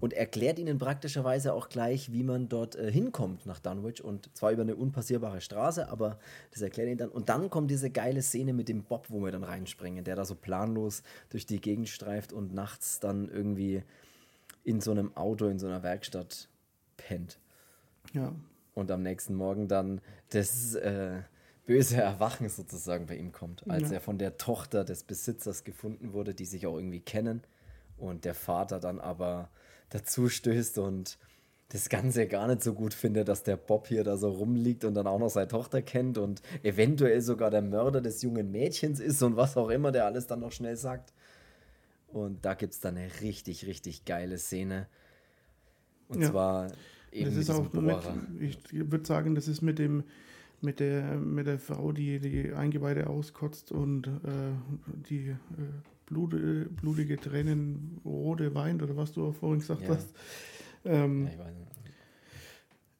[0.00, 4.52] und erklärt ihnen praktischerweise auch gleich, wie man dort äh, hinkommt nach Dunwich und zwar
[4.52, 6.18] über eine unpassierbare Straße, aber
[6.52, 7.08] das erklärt ihnen dann.
[7.08, 10.24] Und dann kommt diese geile Szene mit dem Bob, wo wir dann reinspringen, der da
[10.24, 13.82] so planlos durch die Gegend streift und nachts dann irgendwie
[14.64, 16.48] in so einem Auto, in so einer Werkstatt
[16.96, 17.38] pennt.
[18.12, 18.34] Ja.
[18.74, 21.22] Und am nächsten Morgen dann das äh,
[21.66, 23.96] böse Erwachen sozusagen bei ihm kommt, als ja.
[23.96, 27.42] er von der Tochter des Besitzers gefunden wurde, die sich auch irgendwie kennen.
[27.96, 29.50] Und der Vater dann aber
[29.90, 31.18] dazu stößt und
[31.70, 34.94] das Ganze gar nicht so gut findet, dass der Bob hier da so rumliegt und
[34.94, 39.22] dann auch noch seine Tochter kennt und eventuell sogar der Mörder des jungen Mädchens ist
[39.22, 41.12] und was auch immer der alles dann noch schnell sagt.
[42.08, 44.86] Und da gibt es dann eine richtig, richtig geile Szene.
[46.08, 46.30] Und ja.
[46.30, 46.72] zwar
[47.12, 47.98] eben das ist auch mit,
[48.40, 50.04] ich würde sagen, das ist mit dem
[50.60, 54.10] mit der mit der Frau, die die Eingeweide auskotzt und äh,
[55.08, 55.36] die äh,
[56.08, 56.34] Blut,
[56.76, 59.88] blutige Tränen, rote weint oder was du auch vorhin gesagt ja.
[59.88, 60.14] hast.
[60.84, 61.68] Ähm, ja, ich weiß nicht.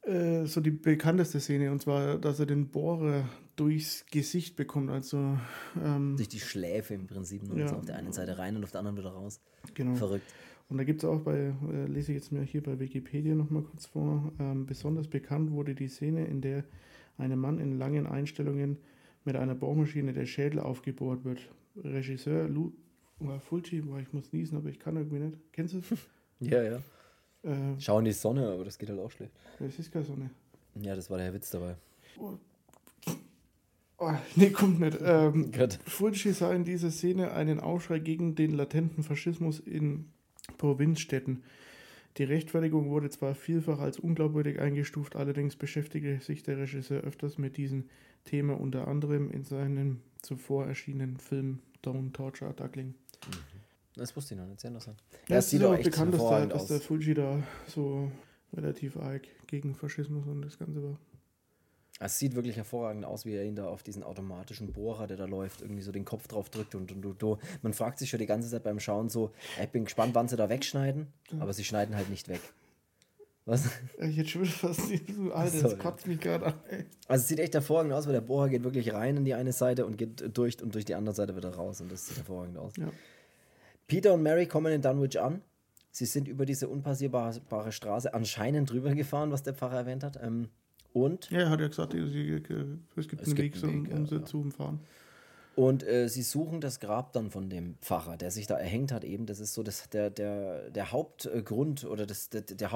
[0.09, 5.39] Äh, so die bekannteste Szene und zwar, dass er den Bohrer durchs Gesicht bekommt, also
[5.85, 7.69] ähm, durch die Schläfe im Prinzip, nur ja.
[7.69, 9.41] so auf der einen Seite rein und auf der anderen wieder raus.
[9.75, 9.95] Genau.
[9.97, 10.25] Verrückt.
[10.69, 13.63] Und da gibt es auch bei, äh, lese ich jetzt mir hier bei Wikipedia nochmal
[13.63, 16.65] kurz vor, ähm, besonders bekannt wurde die Szene, in der
[17.17, 18.79] einem Mann in langen Einstellungen
[19.25, 21.51] mit einer Bohrmaschine der Schädel aufgebohrt wird.
[21.77, 22.73] Regisseur Lu
[23.21, 25.39] oder Fulci, boah, ich muss niesen, aber ich kann irgendwie nicht.
[25.53, 25.87] Kennst du es?
[26.41, 26.77] ja, ja.
[27.43, 29.33] Äh, Schau in die Sonne, aber das geht halt auch schlecht.
[29.61, 30.31] Es ist keine Sonne.
[30.81, 31.77] Ja, das war der Witz dabei.
[32.19, 32.35] Oh.
[34.01, 34.99] Oh, nee, kommt nicht.
[35.03, 35.51] Ähm,
[35.87, 40.07] Fulci sah in dieser Szene einen Aufschrei gegen den latenten Faschismus in
[40.57, 41.43] Provinzstädten.
[42.16, 47.57] Die Rechtfertigung wurde zwar vielfach als unglaubwürdig eingestuft, allerdings beschäftigte sich der Regisseur öfters mit
[47.57, 47.85] diesem
[48.25, 52.95] Thema, unter anderem in seinem zuvor erschienenen Film Don't Torture Duckling.
[53.27, 53.59] Mhm.
[53.95, 55.03] Das wusste ich noch nicht, sehr interessant.
[55.29, 58.11] Ja, ja es ist ja auch bekannt, dass der, dass der Fulci da so
[58.53, 60.99] relativ arg gegen Faschismus und das Ganze war.
[62.01, 65.25] Es sieht wirklich hervorragend aus, wie er ihn da auf diesen automatischen Bohrer, der da
[65.25, 67.41] läuft, irgendwie so den Kopf drauf drückt und, und, und, und.
[67.62, 70.37] man fragt sich schon die ganze Zeit beim Schauen so, ich bin gespannt, wann sie
[70.37, 71.09] da wegschneiden,
[71.41, 72.41] aber sie schneiden halt nicht weg.
[73.49, 73.64] Was?
[73.99, 76.55] Ich hätte schon fast so, Alter, das kotzt mich gerade an.
[76.68, 76.84] Ey.
[77.07, 79.53] Also es sieht echt hervorragend aus, weil der Bohrer geht wirklich rein in die eine
[79.53, 82.59] Seite und geht durch und durch die andere Seite wieder raus und das sieht hervorragend
[82.59, 82.74] aus.
[82.76, 82.90] Ja.
[83.86, 85.40] Peter und Mary kommen in Dunwich an.
[85.90, 90.22] Sie sind über diese unpassierbare Straße anscheinend drüber gefahren, was der Pfarrer erwähnt hat.
[90.22, 90.51] Ähm,
[90.92, 91.30] und?
[91.30, 94.24] Ja, er hat ja gesagt, es gibt einen Weg, um, um sie ja.
[94.26, 94.80] zu umfahren.
[95.57, 99.05] Und äh, sie suchen das Grab dann von dem Pfarrer, der sich da erhängt hat
[99.05, 99.24] eben.
[99.24, 102.72] Das ist so das, der, der, der Hauptgrund oder das, der, der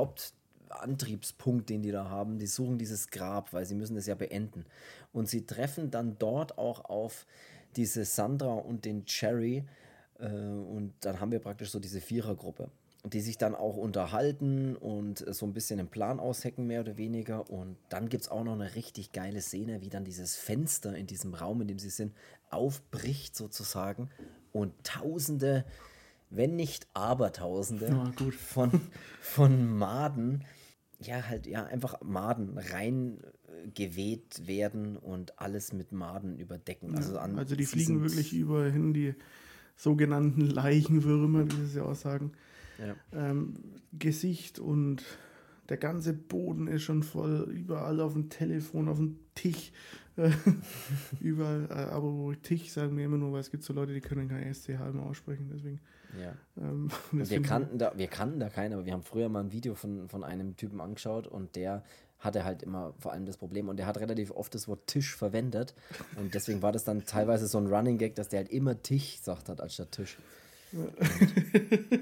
[0.72, 2.38] Hauptantriebspunkt, den die da haben.
[2.38, 4.64] Die suchen dieses Grab, weil sie müssen es ja beenden.
[5.12, 7.26] Und sie treffen dann dort auch auf
[7.76, 9.64] diese Sandra und den Cherry.
[10.18, 12.70] Äh, und dann haben wir praktisch so diese Vierergruppe
[13.04, 17.50] die sich dann auch unterhalten und so ein bisschen einen Plan aushecken, mehr oder weniger.
[17.50, 21.08] Und dann gibt es auch noch eine richtig geile Szene, wie dann dieses Fenster in
[21.08, 22.14] diesem Raum, in dem sie sind,
[22.50, 24.08] aufbricht sozusagen
[24.52, 25.64] und Tausende,
[26.30, 28.80] wenn nicht Abertausende oh, von,
[29.20, 30.44] von Maden,
[31.06, 36.94] ja, halt, ja, einfach Maden reingeweht werden und alles mit Maden überdecken.
[36.96, 39.14] Also, an, also die fliegen wirklich überall hin, die
[39.76, 42.32] sogenannten Leichenwürmer, wie sie ja auch sagen.
[42.78, 42.96] Ja.
[43.12, 43.54] Ähm,
[43.92, 45.04] Gesicht und
[45.68, 49.72] der ganze Boden ist schon voll, überall auf dem Telefon, auf dem Tisch.
[51.20, 53.94] überall, äh, aber wo ich Tisch sagen wir immer nur, weil es gibt so Leute,
[53.94, 55.80] die können kein SCH immer aussprechen, deswegen.
[56.20, 56.34] Ja.
[56.58, 59.74] Ähm, wir, kannten da, wir kannten da keinen, aber wir haben früher mal ein Video
[59.74, 61.82] von, von einem Typen angeschaut und der
[62.18, 65.16] hatte halt immer vor allem das Problem und der hat relativ oft das Wort Tisch
[65.16, 65.74] verwendet
[66.16, 69.18] und deswegen war das dann teilweise so ein Running Gag, dass der halt immer Tisch
[69.20, 70.18] sagt hat anstatt Tisch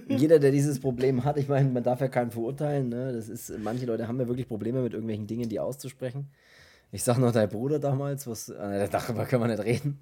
[0.09, 2.89] jeder, der dieses Problem hat, ich meine, man darf ja keinen verurteilen.
[2.89, 3.13] Ne?
[3.13, 6.29] Das ist, manche Leute haben ja wirklich Probleme mit irgendwelchen Dingen, die auszusprechen.
[6.93, 10.01] Ich sag noch, dein Bruder damals, was, äh, darüber können wir nicht reden.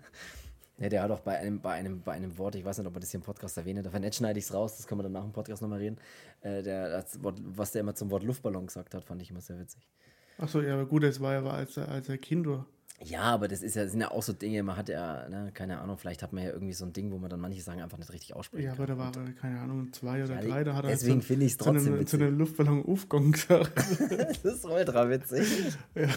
[0.78, 2.92] Ja, der hat auch bei einem, bei, einem, bei einem Wort, ich weiß nicht, ob
[2.92, 5.02] man das hier im Podcast erwähnt hat, wenn schneide ich es raus, das können wir
[5.02, 5.98] dann nach dem Podcast nochmal reden.
[6.40, 9.40] Äh, der, das Wort, was der immer zum Wort Luftballon gesagt hat, fand ich immer
[9.40, 9.88] sehr witzig.
[10.38, 12.64] Achso, ja, aber gut, das war ja, als, als er Kind war.
[13.04, 15.78] Ja, aber das ist ja, sind ja auch so Dinge, man hat ja, ne, keine
[15.78, 17.96] Ahnung, vielleicht hat man ja irgendwie so ein Ding, wo man dann manche Sachen einfach
[17.96, 18.64] nicht richtig ausspricht.
[18.64, 21.46] Ja, aber da war, keine Ahnung, zwei oder ja, drei, da hat er deswegen finde
[21.46, 23.72] ich es trotzdem zu einem, zu einem Luftballon Aufgang gesagt.
[24.42, 25.46] das ist ultra witzig.
[25.94, 26.08] Ja,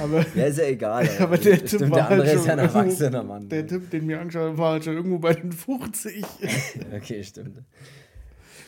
[0.00, 1.08] aber, ja, ist ja egal.
[1.18, 3.48] Aber, aber der Typ Stimmt, der andere halt ist ja ein erwachsener Mann.
[3.48, 6.24] Der Typ, den wir angeschaut haben, war halt schon irgendwo bei den 50.
[6.94, 7.58] okay, stimmt.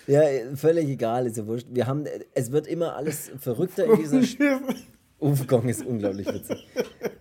[0.06, 0.22] Ja,
[0.54, 1.68] völlig egal, ist ja wurscht.
[1.70, 2.04] Wir haben,
[2.34, 4.22] es wird immer alles verrückter in dieser
[5.22, 6.66] Aufgang ist unglaublich witzig.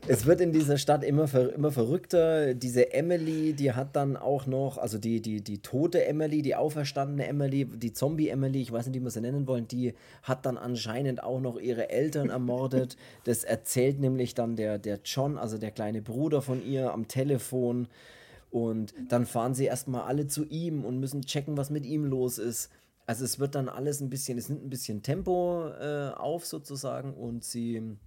[0.07, 2.55] Es wird in dieser Stadt immer, ver immer verrückter.
[2.55, 7.27] Diese Emily, die hat dann auch noch, also die, die, die tote Emily, die auferstandene
[7.27, 9.93] Emily, die Zombie-Emily, ich weiß nicht, wie wir sie nennen wollen, die
[10.23, 12.97] hat dann anscheinend auch noch ihre Eltern ermordet.
[13.23, 17.87] Das erzählt nämlich dann der, der John, also der kleine Bruder von ihr, am Telefon.
[18.49, 22.37] Und dann fahren sie erstmal alle zu ihm und müssen checken, was mit ihm los
[22.37, 22.69] ist.
[23.11, 27.13] Also es wird dann alles ein bisschen, es nimmt ein bisschen Tempo äh, auf sozusagen
[27.13, 27.97] und sie,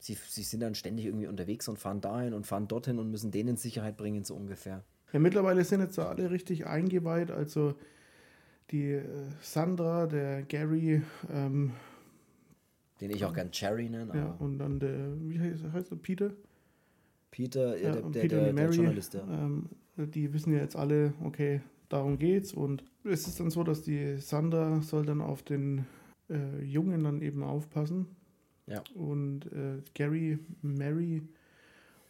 [0.00, 3.30] sie, sie sind dann ständig irgendwie unterwegs und fahren dahin und fahren dorthin und müssen
[3.30, 4.82] denen in Sicherheit bringen, so ungefähr.
[5.12, 7.30] Ja, mittlerweile sind jetzt alle richtig eingeweiht.
[7.30, 7.76] Also
[8.72, 9.04] die äh,
[9.40, 11.70] Sandra, der Gary, ähm,
[13.00, 14.16] den ich auch gern Cherry nenne.
[14.16, 16.32] Ja, und dann der, wie heißt, heißt er, Peter?
[17.30, 19.22] Peter, ja, der, der, Peter der, der, Journalist, ja.
[19.30, 22.52] Ähm, die wissen ja jetzt alle, okay, darum geht's.
[22.52, 25.86] Und es ist dann so, dass die Sandra soll dann auf den
[26.30, 28.06] äh, Jungen dann eben aufpassen.
[28.66, 28.82] Ja.
[28.94, 31.22] Und äh, Gary, Mary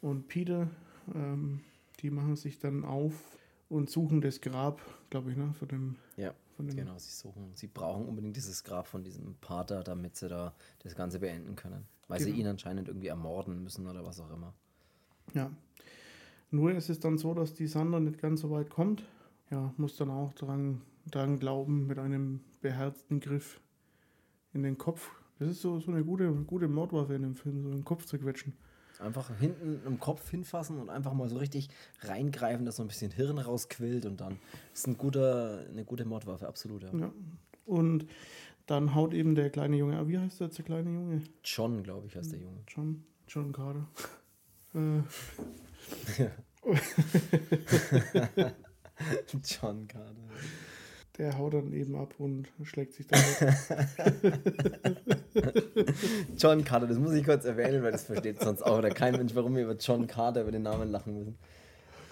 [0.00, 0.70] und Peter,
[1.14, 1.60] ähm,
[2.00, 3.14] die machen sich dann auf
[3.68, 4.80] und suchen das Grab,
[5.10, 5.96] glaube ich, ne, von dem.
[6.16, 10.14] Ja, von dem genau, sie suchen, sie brauchen unbedingt dieses Grab von diesem Pater, damit
[10.14, 11.84] sie da das Ganze beenden können.
[12.06, 12.32] Weil genau.
[12.32, 14.54] sie ihn anscheinend irgendwie ermorden müssen oder was auch immer.
[15.32, 15.50] Ja.
[16.52, 19.02] Nur ist es dann so, dass die Sandra nicht ganz so weit kommt
[19.50, 23.60] ja, muss dann auch dran, dran glauben, mit einem beherzten Griff
[24.52, 25.10] in den Kopf.
[25.38, 28.18] Das ist so, so eine gute, gute Mordwaffe in dem Film, so einen Kopf zu
[28.18, 28.54] quetschen.
[29.00, 31.68] Einfach hinten im Kopf hinfassen und einfach mal so richtig
[32.00, 34.38] reingreifen, dass so ein bisschen Hirn rausquillt und dann
[34.72, 36.84] ist ein guter, eine gute Mordwaffe, absolut.
[36.84, 36.94] Ja.
[36.94, 37.12] ja.
[37.66, 38.06] Und
[38.66, 41.22] dann haut eben der kleine Junge, wie heißt der, der kleine Junge?
[41.42, 42.60] John, glaube ich, heißt der Junge.
[42.68, 43.88] John, John Carter.
[44.74, 45.02] Äh,
[49.62, 50.14] John Carter.
[51.18, 53.20] der haut dann eben ab und schlägt sich dann
[56.38, 59.34] John Carter, das muss ich kurz erwähnen, weil das versteht sonst auch oder kein Mensch,
[59.34, 61.36] warum wir über John Carter über den Namen lachen müssen.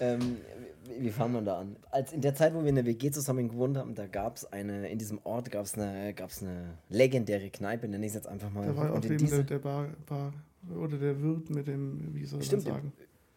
[0.00, 0.36] Ähm,
[0.84, 1.76] wie, wie fangen wir da an?
[1.90, 4.44] Als in der Zeit, wo wir in der WG zusammen gewohnt haben, da gab es
[4.52, 8.26] eine, in diesem Ort gab es eine, gab's eine legendäre Kneipe, nenne ich es jetzt
[8.26, 8.66] einfach mal.
[8.66, 10.32] Da war auch Und eben diese- der, der Bar, Bar
[10.76, 12.92] oder der Wirt mit dem, wie soll Stimmt, man sagen?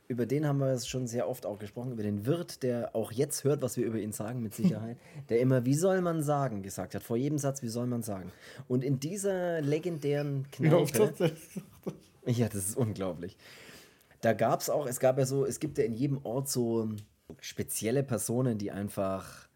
[0.08, 3.12] Über den haben wir es schon sehr oft auch gesprochen, über den Wirt, der auch
[3.12, 4.98] jetzt hört, was wir über ihn sagen, mit Sicherheit,
[5.30, 8.32] der immer, wie soll man sagen, gesagt hat, vor jedem Satz, wie soll man sagen.
[8.68, 11.14] Und in dieser legendären Kneipe,
[12.26, 13.38] ja, das ist unglaublich.
[14.22, 16.90] Da gab es auch, es gab ja so, es gibt ja in jedem Ort so
[17.40, 19.48] spezielle Personen, die einfach,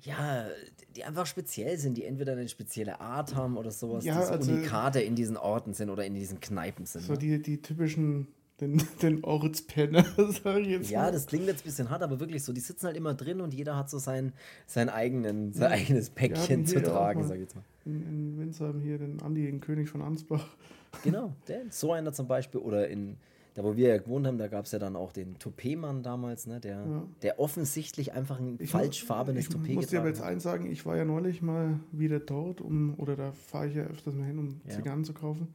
[0.00, 0.46] ja,
[0.94, 4.32] die einfach speziell sind, die entweder eine spezielle Art haben oder sowas, Ja, die so
[4.32, 7.04] also- Unikate in diesen Orten sind oder in diesen Kneipen sind.
[7.04, 7.18] So ne?
[7.18, 8.28] die, die typischen,
[8.60, 10.04] den, den Ortspenner,
[10.44, 11.12] sag ich jetzt Ja, mal.
[11.12, 13.52] das klingt jetzt ein bisschen hart, aber wirklich so, die sitzen halt immer drin und
[13.54, 14.32] jeder hat so sein,
[14.66, 17.26] sein, eigenen, sein eigenes Päckchen zu tragen, mal.
[17.28, 17.64] sag ich jetzt mal.
[17.84, 20.46] In, in Winsheim hier den Andi, den König von Ansbach.
[21.04, 22.58] Genau, der, so einer zum Beispiel.
[22.58, 23.18] Oder in,
[23.52, 26.46] da wo wir ja gewohnt haben, da gab es ja dann auch den Toupet-Mann damals,
[26.46, 27.02] ne, der, Ja.
[27.20, 30.32] der offensichtlich einfach ein Ich falschfarbenes Ich Toupet muss dir aber getragen jetzt hat.
[30.32, 33.82] eins sagen, ich war ja neulich mal wieder dort, um, oder da fahre ich ja
[33.84, 34.70] öfters mal hin, um Ja.
[34.76, 35.48] Zigarren zu kaufen.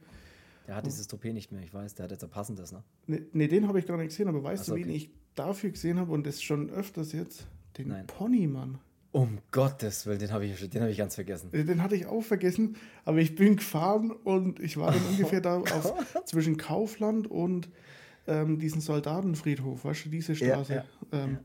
[0.66, 2.82] Der hat dieses Toupet nicht mehr, ich weiß, der hat jetzt ein passendes, ne?
[3.06, 4.96] Ne, nee, den habe ich gar nicht gesehen, aber weißt so, du, wen okay.
[4.96, 7.46] ich dafür gesehen habe und das schon öfters jetzt?
[7.78, 8.06] Den Nein.
[8.06, 8.78] Ponymann.
[9.12, 11.50] Um Gottes Willen, den habe ich, den hab ich ganz vergessen.
[11.52, 15.40] Äh, Den hatte ich auch vergessen, aber ich bin gefahren und ich war dann ungefähr
[15.42, 17.68] da auf, zwischen Kaufland und
[18.26, 20.74] ähm, diesen Soldatenfriedhof, weißt du, diese Ja, Straße.
[20.76, 21.38] ja, ähm,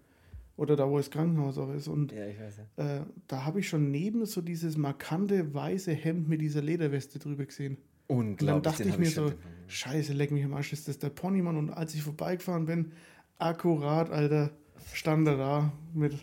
[0.55, 1.87] Oder da, wo das Krankenhaus auch ist.
[1.89, 2.99] Und Ja, ich weiß ja.
[2.99, 7.45] äh, da habe ich schon neben so dieses markante weiße Hemd mit dieser Lederweste drüber
[7.45, 7.77] gesehen.
[8.07, 9.35] Und dann dachte ich mir schon- so,
[9.67, 11.57] scheiße, leck mich am Arsch, ist das der Ponymann?
[11.57, 12.91] Und als ich vorbeigefahren bin,
[13.37, 14.51] akkurat, Alter,
[14.93, 16.13] stand er da mit,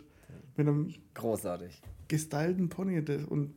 [0.56, 1.82] mit einem Großartig.
[2.08, 2.98] gestylten Pony.
[3.28, 3.54] Und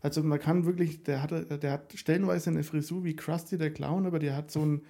[0.00, 4.06] also man kann wirklich, der hatte, der hat stellenweise eine Frisur wie Krusty der Clown,
[4.06, 4.82] aber der hat so einen,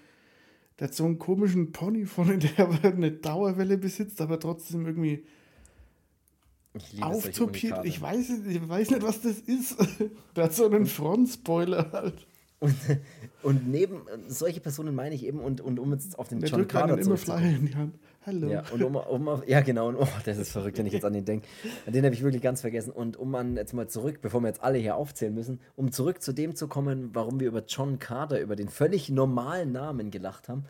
[0.79, 5.25] der hat so einen komischen Pony vorne, der aber eine Dauerwelle besitzt, aber trotzdem irgendwie
[6.75, 7.85] Ich auftopiert.
[7.85, 9.77] Ich weiß, nicht- ich weiß nicht, was das ist.
[10.37, 12.27] der hat so einen Frontspoiler halt.
[12.59, 12.75] Und,
[13.43, 16.67] und neben solche Personen meine ich eben, und, und um jetzt auf den Der John
[16.67, 17.95] Carter die Hand.
[18.25, 18.49] Hallo.
[18.49, 21.05] Ja, und um, um auf, ja, genau, und oh, das ist verrückt, wenn ich jetzt
[21.05, 21.47] an den denke.
[21.87, 22.91] An den habe ich wirklich ganz vergessen.
[22.91, 26.23] Und um an jetzt mal zurück, bevor wir jetzt alle hier aufzählen müssen, um zurück
[26.23, 30.49] zu dem zu kommen, warum wir über John Carter, über den völlig normalen Namen gelacht
[30.49, 30.65] haben.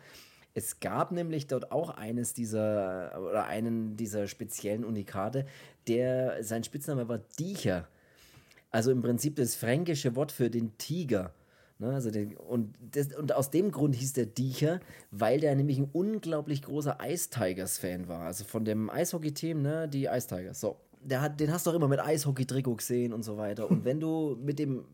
[0.53, 5.45] Es gab nämlich dort auch eines dieser, oder einen dieser speziellen Unikate,
[5.87, 7.87] der, sein Spitzname war Diecher.
[8.71, 11.31] Also im Prinzip das fränkische Wort für den Tiger.
[11.79, 14.79] Ne, also den, und, das, und aus dem Grund hieß der Diecher,
[15.11, 18.21] weil der nämlich ein unglaublich großer Ice Tigers-Fan war.
[18.21, 20.59] Also von dem Eishockey-Team, ne, die Ice Tigers.
[20.59, 23.69] So, der hat, den hast du auch immer mit Eishockey-Trikot gesehen und so weiter.
[23.69, 24.85] Und wenn du mit dem,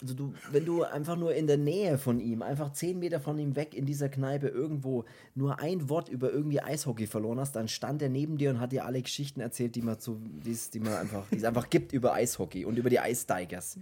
[0.00, 3.38] also du, wenn du einfach nur in der Nähe von ihm, einfach zehn Meter von
[3.38, 5.04] ihm weg in dieser Kneipe irgendwo
[5.34, 8.72] nur ein Wort über irgendwie Eishockey verloren hast, dann stand er neben dir und hat
[8.72, 11.68] dir alle Geschichten erzählt, die man so, die es, die man einfach, die es einfach
[11.68, 13.78] gibt über Eishockey und über die Ice Tigers.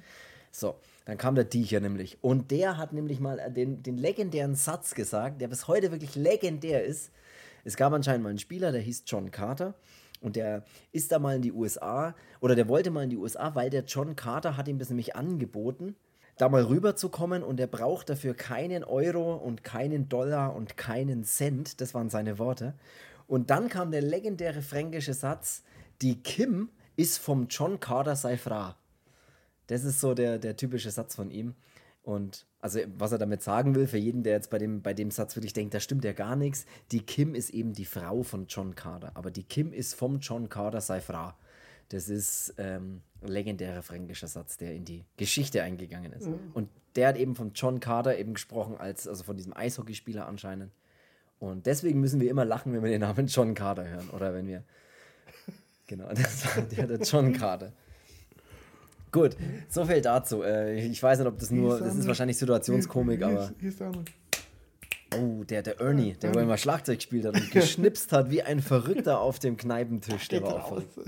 [0.50, 0.74] So,
[1.10, 2.18] dann kam der Diecher nämlich.
[2.22, 6.84] Und der hat nämlich mal den, den legendären Satz gesagt, der bis heute wirklich legendär
[6.84, 7.10] ist.
[7.64, 9.74] Es gab anscheinend mal einen Spieler, der hieß John Carter.
[10.20, 13.56] Und der ist da mal in die USA, oder der wollte mal in die USA,
[13.56, 15.96] weil der John Carter hat ihm das nämlich angeboten,
[16.38, 21.80] da mal rüberzukommen und er braucht dafür keinen Euro und keinen Dollar und keinen Cent.
[21.80, 22.74] Das waren seine Worte.
[23.26, 25.64] Und dann kam der legendäre fränkische Satz,
[26.02, 28.76] die Kim ist vom John Carter sei fra.
[29.70, 31.54] Das ist so der, der typische Satz von ihm.
[32.02, 35.12] Und also, was er damit sagen will, für jeden, der jetzt bei dem, bei dem
[35.12, 38.46] Satz wirklich denkt, da stimmt ja gar nichts, die Kim ist eben die Frau von
[38.48, 39.12] John Carter.
[39.14, 41.34] Aber die Kim ist vom John Carter sei Frau.
[41.88, 46.28] Das ist ähm, ein legendärer fränkischer Satz, der in die Geschichte eingegangen ist.
[46.52, 50.72] Und der hat eben von John Carter eben gesprochen, als, also von diesem Eishockeyspieler anscheinend.
[51.38, 54.10] Und deswegen müssen wir immer lachen, wenn wir den Namen John Carter hören.
[54.10, 54.64] Oder wenn wir.
[55.86, 57.72] Genau, das war der, der John Carter.
[59.12, 59.36] Gut,
[59.68, 60.42] so viel dazu.
[60.42, 61.78] Äh, ich weiß nicht, ob das nur.
[61.78, 63.50] Das ist wahrscheinlich Situationskomik, aber.
[63.58, 64.04] Hier ist der andere.
[65.18, 68.60] Oh, der, der Ernie, der wo immer Schlagzeug gespielt hat und geschnipst hat wie ein
[68.62, 70.28] Verrückter auf dem Kneipentisch.
[70.28, 70.98] Der war auch verrückt.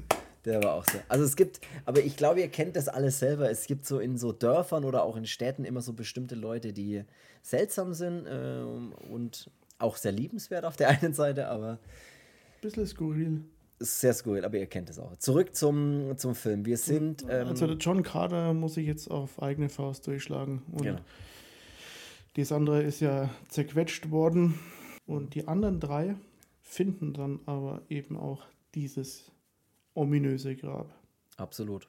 [0.44, 0.98] Der war auch so.
[1.08, 3.48] Also es gibt, aber ich glaube, ihr kennt das alles selber.
[3.48, 7.04] Es gibt so in so Dörfern oder auch in Städten immer so bestimmte Leute, die
[7.42, 11.78] seltsam sind ähm, und auch sehr liebenswert auf der einen Seite, aber
[12.60, 13.44] Bisschen skurril.
[13.82, 15.16] Ist sehr skurril, aber ihr kennt es auch.
[15.16, 16.64] Zurück zum, zum Film.
[16.64, 17.24] Wir sind.
[17.28, 20.62] Ähm, Also der John Carter muss ich jetzt auf eigene Faust durchschlagen.
[20.72, 21.00] Und Genau.
[22.34, 24.58] das andere ist ja zerquetscht worden.
[25.06, 26.16] Und die anderen drei
[26.62, 29.30] finden dann aber eben auch dieses
[29.94, 30.94] ominöse Grab.
[31.36, 31.88] Absolut.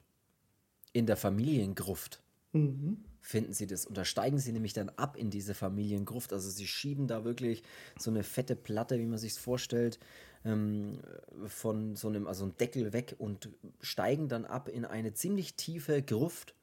[0.92, 2.22] In der Familiengruft
[2.52, 3.04] Mhm.
[3.24, 3.86] Finden sie das.
[3.86, 6.34] Und da steigen sie nämlich dann ab in diese Familiengruft.
[6.34, 7.64] Also sie schieben da wirklich
[7.98, 9.98] so eine fette Platte, wie man sich vorstellt,
[10.44, 11.00] ähm,
[11.48, 13.50] von so einem, also ein Deckel weg und
[13.80, 16.54] steigen dann ab in eine ziemlich tiefe Gruft.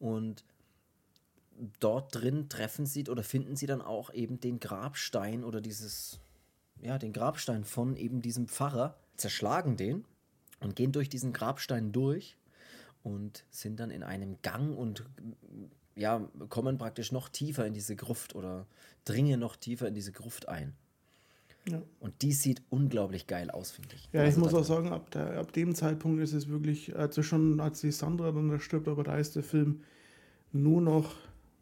[0.00, 0.44] Und
[1.78, 6.18] dort drin treffen sie oder finden sie dann auch eben den Grabstein oder dieses,
[6.82, 10.04] ja, den Grabstein von eben diesem Pfarrer, zerschlagen den
[10.58, 12.36] und gehen durch diesen Grabstein durch
[13.04, 15.04] und sind dann in einem Gang und
[15.96, 18.66] ja, kommen praktisch noch tiefer in diese Gruft oder
[19.04, 20.74] dringen noch tiefer in diese Gruft ein.
[21.68, 21.82] Ja.
[21.98, 24.08] Und die sieht unglaublich geil aus, finde ich.
[24.12, 26.94] Ja, ich Also muss da auch sagen, ab, der, ab dem Zeitpunkt ist es wirklich,
[26.94, 29.80] also schon als die Sandra dann da stirbt, aber da ist der Film
[30.52, 31.14] nur noch,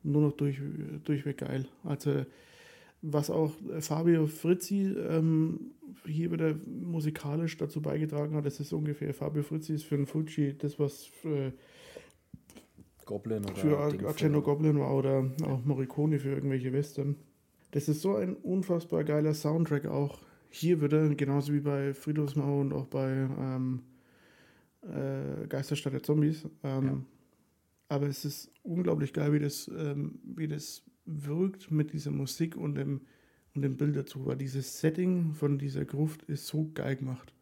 [0.03, 0.61] nur noch durch,
[1.05, 1.67] durchweg geil.
[1.85, 2.25] Also
[3.03, 5.73] was auch Fabio Frizzi ähm,
[6.05, 10.57] hier wieder musikalisch dazu beigetragen hat, das ist ungefähr, Fabio Frizzi ist für den Fuji
[10.57, 11.51] das, was äh,
[13.13, 17.17] Goblin oder für Ding Argento Goblin war oder auch Morricone für irgendwelche Western.
[17.73, 20.21] Das ist so ein unfassbar geiler Soundtrack auch.
[20.49, 23.83] Hier wieder, genauso wie bei Friedhofsmauer und auch bei ähm,
[24.83, 26.47] äh, Geisterstadt der Zombies.
[26.63, 27.03] Ähm, Ja.
[27.89, 32.75] Aber es ist unglaublich geil, wie das, ähm, wie das wirkt mit dieser Musik und
[32.77, 33.03] dem,
[33.55, 34.25] und dem Bild dazu.
[34.25, 37.35] Weil dieses Setting von dieser Gruft ist so geil gemacht.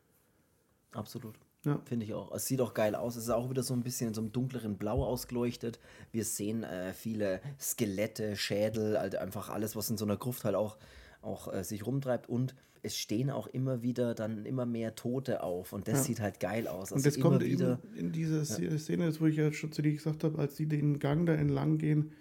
[0.91, 1.39] Absolut.
[1.65, 1.81] Ja.
[1.85, 2.33] Finde ich auch.
[2.35, 3.17] Es sieht auch geil aus.
[3.17, 5.79] Es ist auch wieder so ein bisschen in so einem dunkleren Blau ausgeleuchtet.
[6.11, 10.55] Wir sehen äh, viele Skelette, Schädel, halt einfach alles, was in so einer Gruft halt
[10.55, 10.79] auch,
[11.21, 12.29] auch äh, sich rumtreibt.
[12.31, 15.75] Und es stehen auch immer wieder dann immer mehr Tote auf.
[15.75, 16.05] Und das Ja.
[16.05, 16.93] sieht halt geil aus.
[16.93, 17.79] Und Also das kommt wieder.
[17.85, 20.65] eben in dieser Szene, das wo ich ja schon zu dir gesagt habe, als die
[20.67, 22.13] den Gang da entlang gehen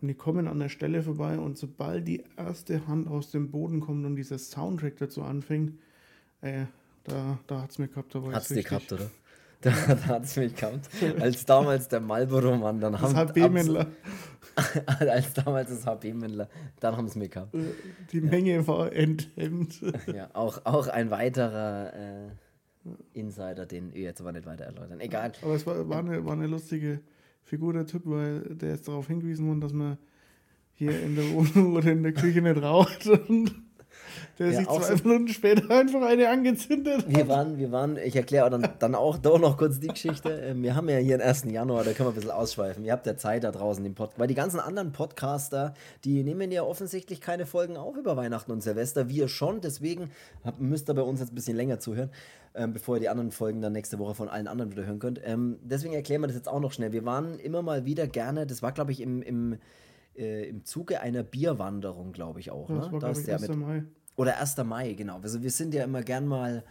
[0.00, 3.80] und die kommen an der Stelle vorbei und sobald die erste Hand aus dem Boden
[3.80, 5.78] kommt und dieser Soundtrack dazu anfängt,
[6.40, 6.64] äh,
[7.06, 8.14] da, da hat es mir gehabt.
[8.14, 9.10] Da war Hat's ich's dir gehabt, oder?
[9.62, 10.88] Da, da hat es mich gehabt.
[11.18, 13.86] Als damals der Marlboro-Mann, dann Das haben HB-Männler,
[14.86, 16.48] Als damals das HB-Männler,
[16.78, 17.54] dann haben es mich gehabt.
[17.54, 17.60] äh,
[18.12, 19.80] die Menge war enthemmt.
[20.14, 25.00] Ja, auch, auch ein weiterer äh, Insider, den wir jetzt aber nicht weiter erläutern.
[25.00, 25.32] Egal.
[25.42, 27.00] Aber es war, war, eine, war eine lustige
[27.42, 29.96] Figur, der Typ, weil der ist darauf hingewiesen worden, dass man
[30.74, 33.06] hier in der Wohnung oder in der Küche nicht raucht.
[33.06, 33.54] Und
[34.38, 37.08] der Ja, sich zwei so- Minuten später einfach eine angezündet hat.
[37.14, 40.30] Wir waren, wir waren, ich erkläre dann, dann auch doch noch kurz die Geschichte.
[40.30, 41.44] Ähm, Wir haben ja hier den 1.
[41.44, 42.84] Januar, da können wir ein bisschen ausschweifen.
[42.84, 44.18] Ihr habt ja Zeit da draußen im Podcast.
[44.18, 48.62] Weil die ganzen anderen Podcaster, die nehmen ja offensichtlich keine Folgen auf über Weihnachten und
[48.62, 49.08] Silvester.
[49.08, 50.10] Wir schon, deswegen
[50.58, 52.10] müsst ihr bei uns jetzt ein bisschen länger zuhören,
[52.54, 55.20] ähm, bevor ihr die anderen Folgen dann nächste Woche von allen anderen wieder hören könnt.
[55.24, 56.92] Ähm, deswegen erklären wir das jetzt auch noch schnell.
[56.92, 59.58] Wir waren immer mal wieder gerne, das war glaube ich im, im,
[60.16, 62.68] äh, im Zuge einer Bierwanderung, glaube ich auch.
[62.68, 62.80] Ja, Ne?
[62.82, 63.48] das war, Da ist der 1.
[63.48, 63.82] mit, Mai.
[64.16, 64.56] Oder 1.
[64.58, 65.20] Mai, genau.
[65.22, 66.64] Also wir sind ja immer gern mal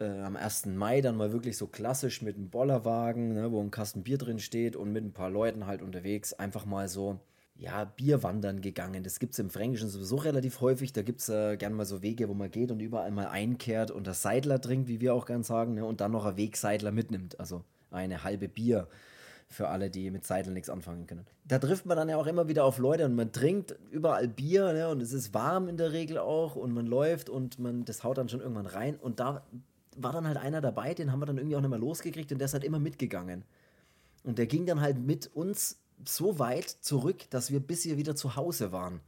[0.00, 0.66] äh, am 1.
[0.66, 4.38] Mai dann mal wirklich so klassisch mit einem Bollerwagen, ne, wo ein Kasten Bier drin
[4.38, 7.18] steht und mit ein paar Leuten halt unterwegs einfach mal so,
[7.56, 9.04] ja, Bierwandern gegangen.
[9.04, 10.92] Das gibt es im Fränkischen sowieso relativ häufig.
[10.92, 13.90] Da gibt es äh, gern mal so Wege, wo man geht und überall mal einkehrt
[13.90, 16.92] und das Seidler trinkt, wie wir auch gern sagen, ne, und dann noch ein Wegseidler
[16.92, 17.38] mitnimmt.
[17.38, 18.88] Also eine halbe Bier
[19.52, 21.26] für alle, die mit Seidel nichts anfangen können.
[21.44, 24.72] Da trifft man dann ja auch immer wieder auf Leute und man trinkt überall Bier
[24.72, 28.04] ne, und es ist warm in der Regel auch und man läuft und man das
[28.04, 29.42] haut dann schon irgendwann rein und da
[29.96, 32.38] war dann halt einer dabei, den haben wir dann irgendwie auch nicht mehr losgekriegt und
[32.38, 33.44] der ist halt immer mitgegangen.
[34.24, 38.16] Und der ging dann halt mit uns so weit zurück, dass wir bis wir wieder
[38.16, 39.00] zu Hause waren.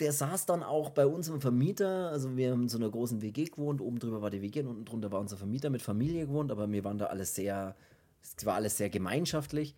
[0.00, 3.20] Der saß dann auch bei uns im Vermieter, also wir haben in so einer großen
[3.20, 6.26] WG gewohnt, oben drüber war die WG und unten drunter war unser Vermieter mit Familie
[6.26, 7.76] gewohnt, aber wir waren da alles sehr,
[8.22, 9.74] es war alles sehr gemeinschaftlich.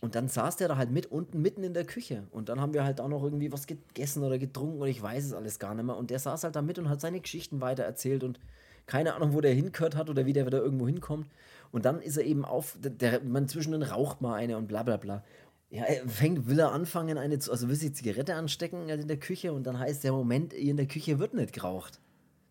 [0.00, 2.24] Und dann saß der da halt mit unten mitten in der Küche.
[2.30, 5.24] Und dann haben wir halt auch noch irgendwie was gegessen oder getrunken und ich weiß
[5.24, 5.96] es alles gar nicht mehr.
[5.96, 8.38] Und der saß halt da mit und hat seine Geschichten weiter erzählt und
[8.86, 11.26] keine Ahnung, wo der hingehört hat oder wie der wieder irgendwo hinkommt.
[11.72, 14.98] Und dann ist er eben auf, der, man zwischendrin raucht mal eine und bla bla
[14.98, 15.24] bla.
[15.70, 19.16] Ja, er fängt, will er anfangen, eine, also will sie Zigarette anstecken halt in der
[19.16, 21.98] Küche und dann heißt der Moment, in der Küche wird nicht geraucht.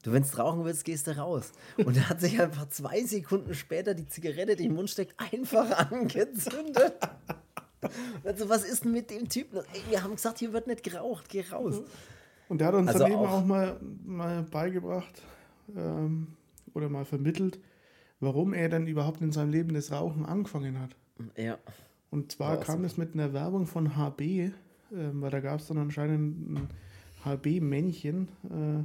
[0.03, 1.51] Du, wenn du rauchen willst, gehst du raus.
[1.77, 5.89] Und er hat sich einfach zwei Sekunden später die Zigarette, die im Mund steckt, einfach
[5.91, 6.93] angezündet.
[8.23, 9.57] Also, was ist denn mit dem Typen?
[9.73, 11.81] Ey, wir haben gesagt, hier wird nicht geraucht, geh raus.
[12.49, 15.21] Und der hat uns Also dann eben auch- auch mal, mal beigebracht
[15.75, 16.27] ähm,
[16.73, 17.59] oder mal vermittelt,
[18.19, 20.95] warum er dann überhaupt in seinem Leben das Rauchen angefangen hat.
[21.37, 21.57] Ja,
[22.09, 24.51] Und zwar kam das mit einer Werbung von HB, ähm,
[25.21, 26.67] weil da gab es dann anscheinend ein
[27.25, 28.83] HB-Männchen, äh,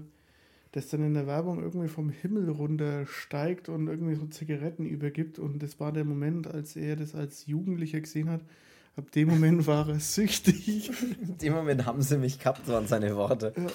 [0.72, 5.38] das dann in der Werbung irgendwie vom Himmel runter steigt und irgendwie so Zigaretten übergibt.
[5.38, 8.42] Und das war der Moment, als er das als Jugendlicher gesehen hat.
[8.96, 10.90] Ab dem Moment war er süchtig.
[11.22, 13.52] in dem Moment haben sie mich gehabt, waren seine Worte.
[13.56, 13.66] Ja.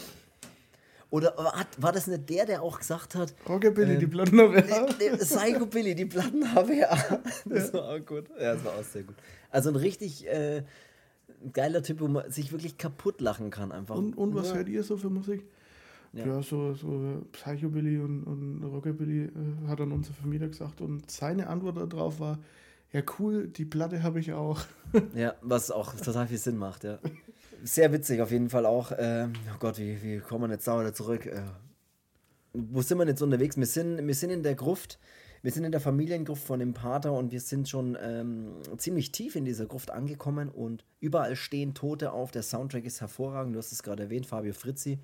[1.10, 3.36] Oder war, war das nicht der, der auch gesagt hat?
[3.48, 4.88] Rockabilly, ähm, die Platten HWA.
[5.18, 7.22] Psycho Billy, die Platten HWA.
[7.46, 7.74] Das ja.
[7.74, 8.26] war auch gut.
[8.40, 9.16] Ja, das war auch sehr gut.
[9.52, 10.64] Also ein richtig äh,
[11.54, 13.96] geiler Typ, wo man sich wirklich kaputt lachen kann einfach.
[13.96, 14.56] Und, und was ja.
[14.56, 15.46] hört ihr so für Musik?
[16.14, 20.82] Ja, ja so, so Psychobilly und, und Rockabilly äh, hat dann unsere Familie gesagt.
[20.82, 22.40] Und seine Antwort darauf war,
[22.92, 24.62] ja cool, die Platte habe ich auch.
[25.16, 27.00] ja, was auch total viel Sinn macht, ja
[27.64, 28.92] sehr witzig auf jeden Fall auch.
[28.98, 31.26] Ähm, oh Gott, wie, wie kommen wir jetzt da wieder zurück?
[31.26, 31.42] Äh,
[32.54, 33.58] wo sind wir jetzt unterwegs?
[33.58, 35.00] Wir sind, wir sind in der Gruft.
[35.42, 39.36] Wir sind in der Familiengruft von dem Pater und wir sind schon ähm, ziemlich tief
[39.36, 42.32] in dieser Gruft angekommen und überall stehen Tote auf.
[42.32, 43.56] Der Soundtrack ist hervorragend.
[43.56, 45.00] Du hast es gerade erwähnt, Fabio Frizzi.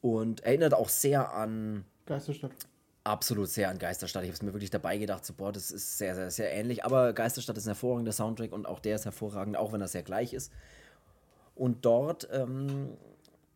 [0.00, 1.84] Und erinnert auch sehr an.
[2.06, 2.52] Geisterstadt.
[3.04, 4.22] Absolut sehr an Geisterstadt.
[4.24, 6.84] Ich habe es mir wirklich dabei gedacht, so, boah, das ist sehr, sehr, sehr ähnlich.
[6.84, 10.02] Aber Geisterstadt ist ein hervorragender Soundtrack und auch der ist hervorragend, auch wenn er sehr
[10.02, 10.52] gleich ist.
[11.54, 12.96] Und dort ähm,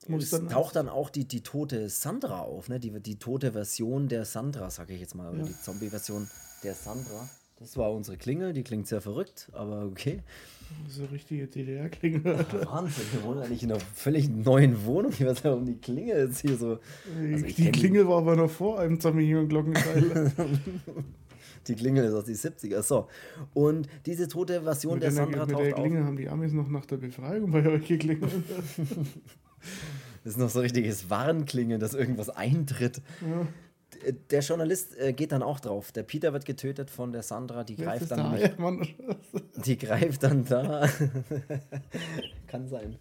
[0.07, 2.78] dann taucht dann auch die, die tote Sandra auf, ne?
[2.80, 5.45] die, die tote Version der Sandra, sage ich jetzt mal, ja.
[5.45, 6.28] die Zombie-Version
[6.62, 7.28] der Sandra.
[7.57, 10.23] Das war unsere Klingel, die klingt sehr verrückt, aber okay.
[10.99, 12.25] Eine richtige DDR-Klingel.
[12.25, 15.13] Wahnsinn, wir wohnen eigentlich in einer völlig neuen Wohnung.
[15.13, 16.79] Ich weiß nicht, warum die Klingel jetzt hier so.
[17.17, 20.33] Also die Klingel war aber noch vor einem Zombie und Glockenteil.
[21.67, 22.83] Die Klingel ist aus den 70er.
[22.83, 23.09] So.
[23.55, 26.09] Und diese tote Version mit der Sandra mit taucht der Klingel auf.
[26.09, 28.31] haben die Amis noch nach der Befreiung bei euch geklingelt.
[30.25, 33.01] das ist noch so richtiges Warnklingeln, dass irgendwas eintritt.
[33.23, 33.47] Ja
[34.13, 35.93] der Journalist äh, geht dann auch drauf.
[35.93, 38.19] Der Peter wird getötet von der Sandra, die greift dann.
[38.19, 38.51] Da, ja,
[39.65, 40.89] die greift dann da.
[42.47, 42.97] Kann sein.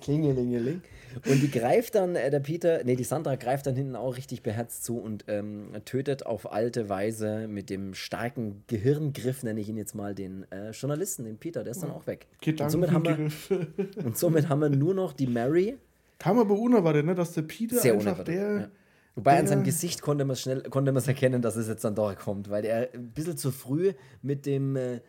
[0.00, 0.82] Klingelingeling.
[1.28, 4.42] Und die greift dann, äh, der Peter, nee, die Sandra greift dann hinten auch richtig
[4.42, 9.76] beherzt zu und ähm, tötet auf alte Weise mit dem starken Gehirngriff, nenne ich ihn
[9.76, 12.26] jetzt mal, den äh, Journalisten, den Peter, der ist dann auch weg.
[12.46, 15.76] Und somit, haben wir, und somit haben wir nur noch die Mary.
[16.18, 18.60] Kam aber unerwartet, ne, dass der Peter Sehr einfach der.
[18.60, 18.68] Ja
[19.14, 22.16] Wobei an seinem Gesicht konnte man schnell konnte man erkennen, dass es jetzt dann doch
[22.16, 23.92] kommt, weil er ein bisschen zu früh
[24.22, 25.00] mit dem äh,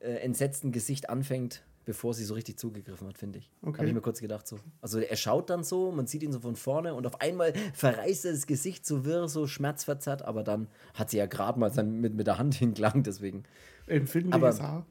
[0.00, 3.50] äh, entsetzten Gesicht anfängt, bevor sie so richtig zugegriffen hat, finde ich.
[3.62, 3.78] Okay.
[3.78, 4.58] Habe ich mir kurz gedacht so.
[4.80, 8.26] Also er schaut dann so, man sieht ihn so von vorne und auf einmal verreißt
[8.26, 12.00] er das Gesicht so wirr, so schmerzverzerrt, aber dann hat sie ja gerade mal sein,
[12.00, 13.42] mit, mit der Hand hingelangt, deswegen.
[13.86, 14.86] Empfindliches Haar.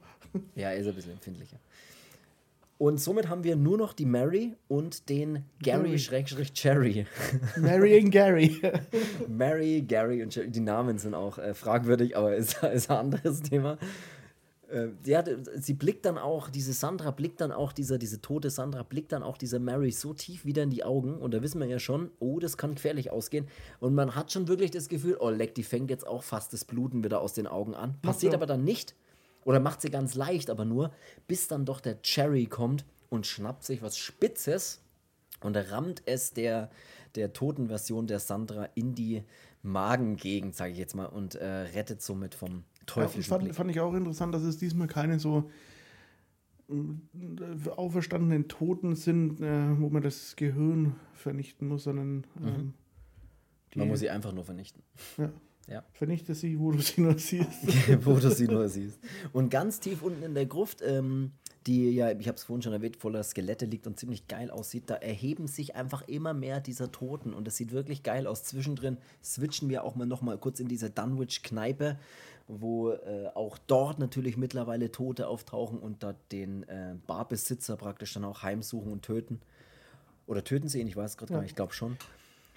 [0.56, 1.58] Ja, er ist ein bisschen empfindlicher.
[2.80, 7.06] Und somit haben wir nur noch die Mary und den Gary Schrägstrich Cherry.
[7.58, 8.62] Mary und Gary.
[9.28, 10.50] Mary, Gary und Cherry.
[10.50, 13.78] Die Namen sind auch äh, fragwürdig, aber ist, ist ein anderes Thema.
[14.70, 18.50] Äh, die hat, sie blickt dann auch, diese Sandra blickt dann auch, dieser, diese tote
[18.50, 21.60] Sandra blickt dann auch dieser Mary so tief wieder in die Augen und da wissen
[21.60, 23.50] wir ja schon, oh, das kann gefährlich ausgehen.
[23.82, 26.64] Und man hat schon wirklich das Gefühl, oh, leck, die fängt jetzt auch fast das
[26.64, 27.96] Bluten wieder aus den Augen an.
[28.02, 28.96] Passiert aber dann nicht.
[29.46, 30.92] Oder macht sie ganz leicht, aber nur,
[31.28, 34.82] bis dann doch der Cherry kommt und schnappt sich was Spitzes
[35.42, 36.70] und rammt es der,
[37.16, 39.24] der toten Version der Sandra in die
[39.62, 43.80] Magengegend, sage ich jetzt mal, und äh, rettet somit vom teuflischen ja, fand, fand, ich
[43.80, 45.50] auch interessant, dass es diesmal keine so
[46.70, 52.48] äh, auferstandenen Toten sind, äh, wo man das Gehirn vernichten muss, sondern mhm.
[52.48, 52.74] ähm,
[53.76, 54.82] man muss sie einfach nur vernichten.
[55.18, 55.32] Ja.
[55.70, 55.84] Ja.
[55.94, 57.50] Vernichte sie, wo du sie nur siehst.
[58.06, 59.00] wo du sie nur siehst.
[59.34, 61.32] Und ganz tief unten in der Gruft, ähm,
[61.68, 64.90] die ja, ich habe es vorhin schon erwähnt, voller Skelette liegt und ziemlich geil aussieht,
[64.90, 68.44] da erheben sich einfach immer mehr dieser Toten und das sieht wirklich geil aus.
[68.44, 72.00] Zwischendrin switchen wir auch mal noch mal kurz in diese Dunwich-Kneipe,
[72.48, 78.26] wo äh, auch dort natürlich mittlerweile Tote auftauchen und da den äh, Barbesitzer praktisch dann
[78.26, 79.40] auch heimsuchen und töten.
[80.26, 81.38] Oder töten sie ihn, ich weiß gerade ja.
[81.38, 81.98] gar nicht, ich glaube schon.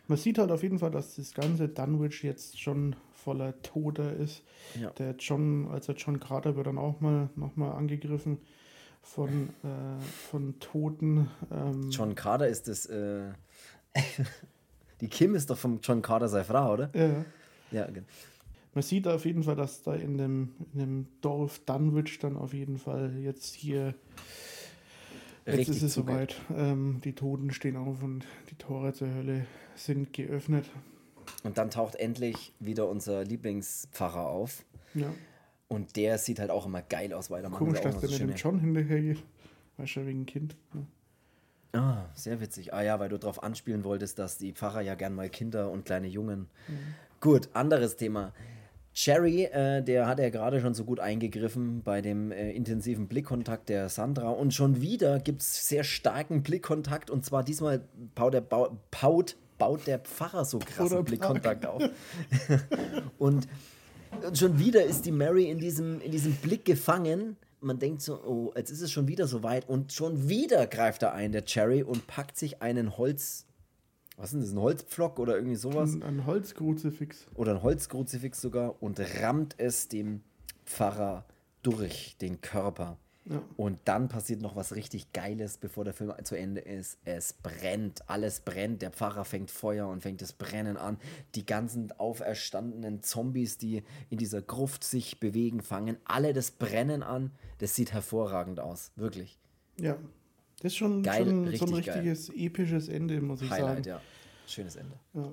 [0.09, 4.43] Man sieht halt auf jeden Fall, dass das ganze Dunwich jetzt schon voller Tote ist.
[4.81, 4.91] Ja.
[4.91, 8.39] Der John, also John Carter wird dann auch mal nochmal angegriffen
[9.01, 10.01] von, äh,
[10.31, 11.29] von Toten.
[11.51, 12.87] Ähm John Carter ist das.
[12.87, 13.33] Äh
[15.01, 16.91] die Kim ist doch vom John Carter seine Frau, oder?
[16.95, 17.25] Ja.
[17.71, 18.07] Ja, genau.
[18.75, 22.55] Man sieht auf jeden Fall, dass da in dem, in dem Dorf Dunwich dann auf
[22.55, 23.95] jeden Fall jetzt hier
[25.47, 26.41] Jetzt ist es soweit.
[26.55, 30.71] Ähm, die Toten stehen auf und die Tore zur Hölle sind geöffnet.
[31.43, 34.65] Und dann taucht endlich wieder unser Lieblingspfarrer auf.
[34.95, 35.13] Ja.
[35.69, 38.35] Und der sieht halt auch immer geil aus, weil der Komisch, dass der mit dem
[38.35, 39.23] John hinterhergeht.
[39.79, 40.57] Weißt du, wegen Kind.
[40.75, 41.81] Ja.
[41.81, 42.75] Ah, sehr witzig.
[42.75, 45.87] Ah ja, weil du darauf anspielen wolltest, dass die Pfarrer ja gern mal Kinder und
[45.87, 46.51] kleine Jungen.
[46.69, 46.95] Mhm.
[47.21, 48.35] Gut, anderes Thema.
[48.95, 53.69] Cherry, äh, der hat ja gerade schon so gut eingegriffen bei dem äh, intensiven Blickkontakt
[53.71, 54.31] der Sandra.
[54.31, 57.11] Und schon wieder gibt es sehr starken Blickkontakt.
[57.11, 57.83] Und zwar diesmal
[58.15, 61.83] baut der, baut, baut der Pfarrer so krassen Blickkontakt auf.
[63.19, 63.49] und,
[64.27, 67.37] und, schon wieder ist die Mary in diesem, in diesem Blick gefangen.
[67.61, 69.67] Man denkt so, oh, jetzt ist es schon wieder so weit.
[69.71, 73.47] Und schon wieder greift er ein, der Cherry, und packt sich einen Holz
[74.17, 75.95] was ist denn das, ein Holzpflock oder irgendwie sowas?
[75.95, 77.27] Ein, ein Holzkruzifix.
[77.35, 80.23] Oder ein Holzkruzifix sogar und rammt es dem
[80.65, 81.25] Pfarrer
[81.63, 82.99] durch den Körper.
[83.25, 83.41] Ja.
[83.57, 86.99] Und dann passiert noch was richtig Geiles, bevor der Film zu Ende ist.
[87.05, 88.83] Es brennt, alles brennt.
[88.83, 90.99] Der Pfarrer fängt Feuer und fängt das Brennen an.
[91.37, 97.31] Die ganzen auferstandenen Zombies, die in dieser Gruft sich bewegen, fangen alle das Brennen an.
[97.59, 99.39] Das sieht hervorragend aus, wirklich.
[99.79, 99.97] Ja,
[100.63, 101.95] das ist schon, Geil, schon so ein richtig geil.
[102.01, 103.89] richtiges episches Ende, muss ich Highlight, sagen.
[103.89, 104.01] ja.
[104.47, 104.95] Schönes Ende.
[105.15, 105.33] Ja.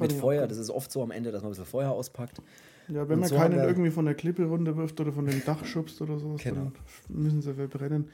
[0.00, 2.40] Mit Feuer, das ist oft so am Ende, dass man ein bisschen Feuer auspackt.
[2.88, 5.64] Ja, wenn Und man so keinen irgendwie von der Klippe runterwirft oder von dem Dach
[5.64, 6.54] schubst oder so, Genau.
[6.56, 6.72] dann
[7.08, 8.08] müssen sie verbrennen.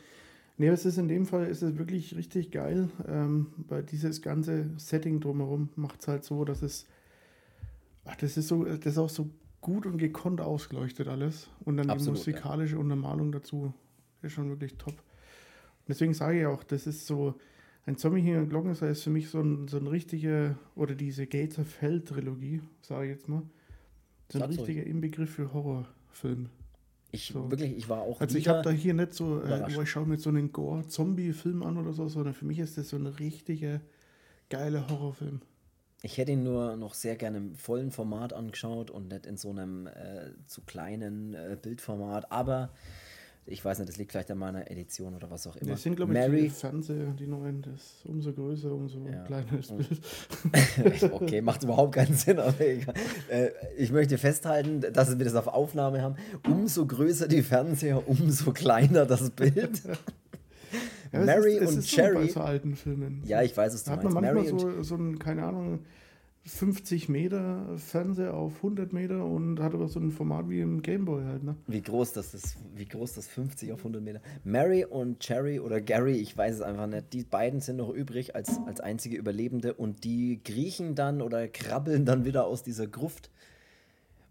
[0.56, 4.70] Nee, es ist in dem Fall ist es wirklich richtig geil, ähm, weil dieses ganze
[4.76, 6.86] Setting drumherum macht es halt so, dass es,
[8.04, 9.28] ach, das ist so, das ist auch so
[9.60, 13.74] gut und gekonnt ausgeleuchtet alles und dann Absolut, die musikalische Untermalung dazu
[14.22, 14.94] ist schon wirklich top.
[15.88, 17.34] Deswegen sage ich auch, das ist so,
[17.86, 21.26] ein Zombie hier in Glockenseil ist für mich so ein, so ein richtiger, oder diese
[21.26, 23.42] Gates of Hell Trilogie, sage ich jetzt mal,
[24.30, 24.58] so ein ruhig.
[24.58, 26.48] richtiger Inbegriff für Horrorfilm.
[27.12, 27.50] Ich So.
[27.50, 30.06] wirklich, ich war auch Also ich habe da hier nicht so, äh, wo ich schaue
[30.06, 33.80] mit so einem Gore-Zombie-Film an oder so, sondern für mich ist das so ein richtiger
[34.48, 35.40] geiler Horrorfilm.
[36.02, 39.50] Ich hätte ihn nur noch sehr gerne im vollen Format angeschaut und nicht in so
[39.50, 42.32] einem äh, zu kleinen äh, Bildformat.
[42.32, 42.70] Aber
[43.46, 45.72] ich weiß nicht, das liegt vielleicht an meiner Edition oder was auch immer.
[45.72, 49.22] Das sind, glaube ich, die Fernseher, die neuen, das umso größer, umso Ja.
[49.24, 51.12] kleiner ist Bild.
[51.12, 52.94] okay, macht überhaupt keinen Sinn, aber egal.
[53.28, 56.16] Äh, ich möchte festhalten, dass wir das auf Aufnahme haben.
[56.46, 59.82] Umso größer die Fernseher, umso kleiner das Bild.
[61.12, 62.28] Ja, es Mary ist, es und ist so bei Cherry.
[62.30, 63.22] so alten Filmen.
[63.24, 64.50] Ja, ich weiß, du Da hat man meinst.
[64.52, 65.78] manchmal so, so ein, keine Ahnung,
[66.46, 71.24] 50 Meter Fernseher auf 100 Meter und hat aber so ein Format wie im Gameboy
[71.24, 71.56] halt, ne?
[71.66, 74.20] Wie groß das ist, wie groß das 50 auf 100 Meter.
[74.44, 77.14] Mary und Cherry oder Gary, ich weiß es einfach nicht.
[77.14, 82.04] Die beiden sind noch übrig als, als einzige Überlebende und die kriechen dann oder krabbeln
[82.04, 83.30] dann wieder aus dieser Gruft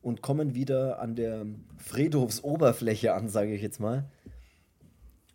[0.03, 1.47] und kommen wieder an der
[1.77, 4.05] Friedhofsoberfläche an, sage ich jetzt mal.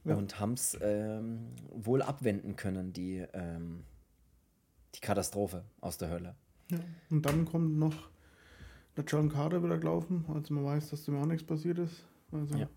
[0.05, 0.15] Ja.
[0.15, 3.83] Und haben es ähm, wohl abwenden können, die, ähm,
[4.95, 6.37] die Katastrophe aus der Hölle.
[6.71, 6.79] Ja.
[7.11, 7.95] Und dann kommt noch
[8.97, 12.05] der John Carter wieder gelaufen, als man weiß, dass dem auch nichts passiert ist.
[12.33, 12.69] Also, Ja.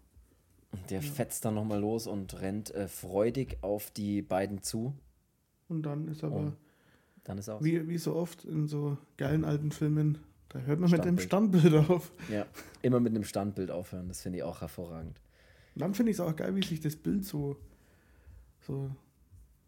[0.71, 4.93] Und der fetzt dann nochmal los und rennt äh, freudig auf die beiden zu.
[5.67, 6.53] Und dann ist aber,
[7.25, 7.61] Dann ist aus.
[7.61, 11.67] wie, wie so oft in so geilen alten Filmen, da hört man mit dem Standbild.
[11.73, 12.13] Standbild auf.
[12.29, 12.45] Ja,
[12.81, 15.19] immer mit einem Standbild aufhören, das finde ich auch hervorragend.
[15.75, 17.57] Und dann finde ich es auch geil, wie sich das Bild so,
[18.61, 18.89] so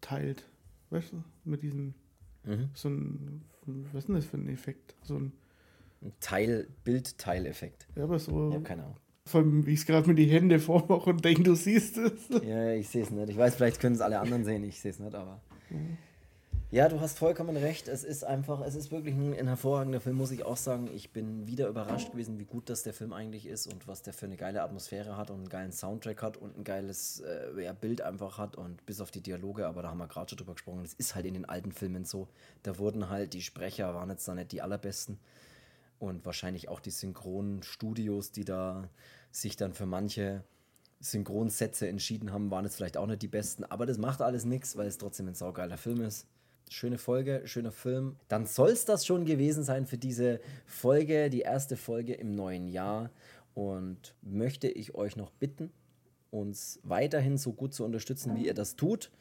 [0.00, 0.48] teilt.
[0.88, 1.22] Weißt du?
[1.44, 1.92] Mit diesem,
[2.44, 2.70] Mhm.
[2.74, 4.94] so ein, was ist denn das für ein Effekt?
[5.02, 5.32] So ein,
[6.02, 7.86] Ein Teil, Bild-Teileffekt.
[7.96, 8.96] ja, aber so, Ich habe keine Ahnung.
[9.26, 12.28] vor allem, wie ich es gerade mit die Hände vormache und denke, du siehst es.
[12.44, 13.28] Ja, ich sehe es nicht.
[13.30, 15.40] Ich weiß, vielleicht können es alle anderen sehen, ich sehe es nicht, aber.
[16.74, 17.86] Ja, du hast vollkommen recht.
[17.86, 20.90] Es ist einfach, es ist wirklich ein, ein hervorragender Film, muss ich auch sagen.
[20.92, 24.12] Ich bin wieder überrascht gewesen, wie gut das der Film eigentlich ist und was der
[24.12, 27.72] für eine geile Atmosphäre hat und einen geilen Soundtrack hat und ein geiles äh, ja,
[27.72, 30.54] Bild einfach hat und bis auf die Dialoge, aber da haben wir gerade schon drüber
[30.54, 30.82] gesprochen.
[30.82, 32.26] Das ist halt in den alten Filmen so.
[32.64, 35.20] Da wurden halt die Sprecher, waren jetzt da nicht die allerbesten
[36.00, 38.88] und wahrscheinlich auch die Synchronstudios, die da
[39.30, 40.42] sich dann für manche
[40.98, 44.76] Synchronsätze entschieden haben, waren jetzt vielleicht auch nicht die besten, aber das macht alles nichts,
[44.76, 46.26] weil es trotzdem ein saugeiler Film ist.
[46.70, 48.16] Schöne Folge, schöner Film.
[48.28, 52.68] Dann soll es das schon gewesen sein für diese Folge, die erste Folge im neuen
[52.68, 53.10] Jahr.
[53.54, 55.70] Und möchte ich euch noch bitten,
[56.30, 59.12] uns weiterhin so gut zu unterstützen, wie ihr das tut.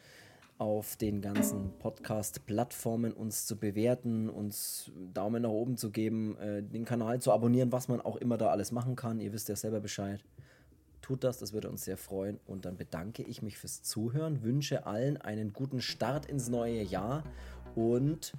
[0.57, 6.85] Auf den ganzen Podcast-Plattformen uns zu bewerten, uns Daumen nach oben zu geben, äh, den
[6.85, 9.19] Kanal zu abonnieren, was man auch immer da alles machen kann.
[9.19, 10.23] Ihr wisst ja selber Bescheid.
[11.03, 12.39] Tut das, das würde uns sehr freuen.
[12.47, 17.23] Und dann bedanke ich mich fürs Zuhören, wünsche allen einen guten Start ins neue Jahr
[17.75, 18.31] und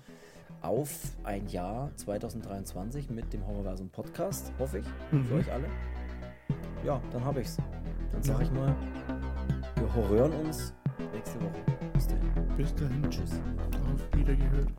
[0.63, 4.87] auf ein Jahr 2023 mit dem Horrorversum Podcast, hoffe ich,
[5.29, 5.69] für euch alle.
[6.87, 7.59] Ja, dann habe ich's.
[8.13, 8.75] Dann sage ich mal,
[9.77, 10.73] wir hören uns
[11.13, 11.63] nächste Woche.
[11.93, 12.57] Bis dahin.
[12.57, 13.11] Bis dahin.
[13.11, 13.33] Tschüss.
[13.93, 14.73] Auf Wiedergehört.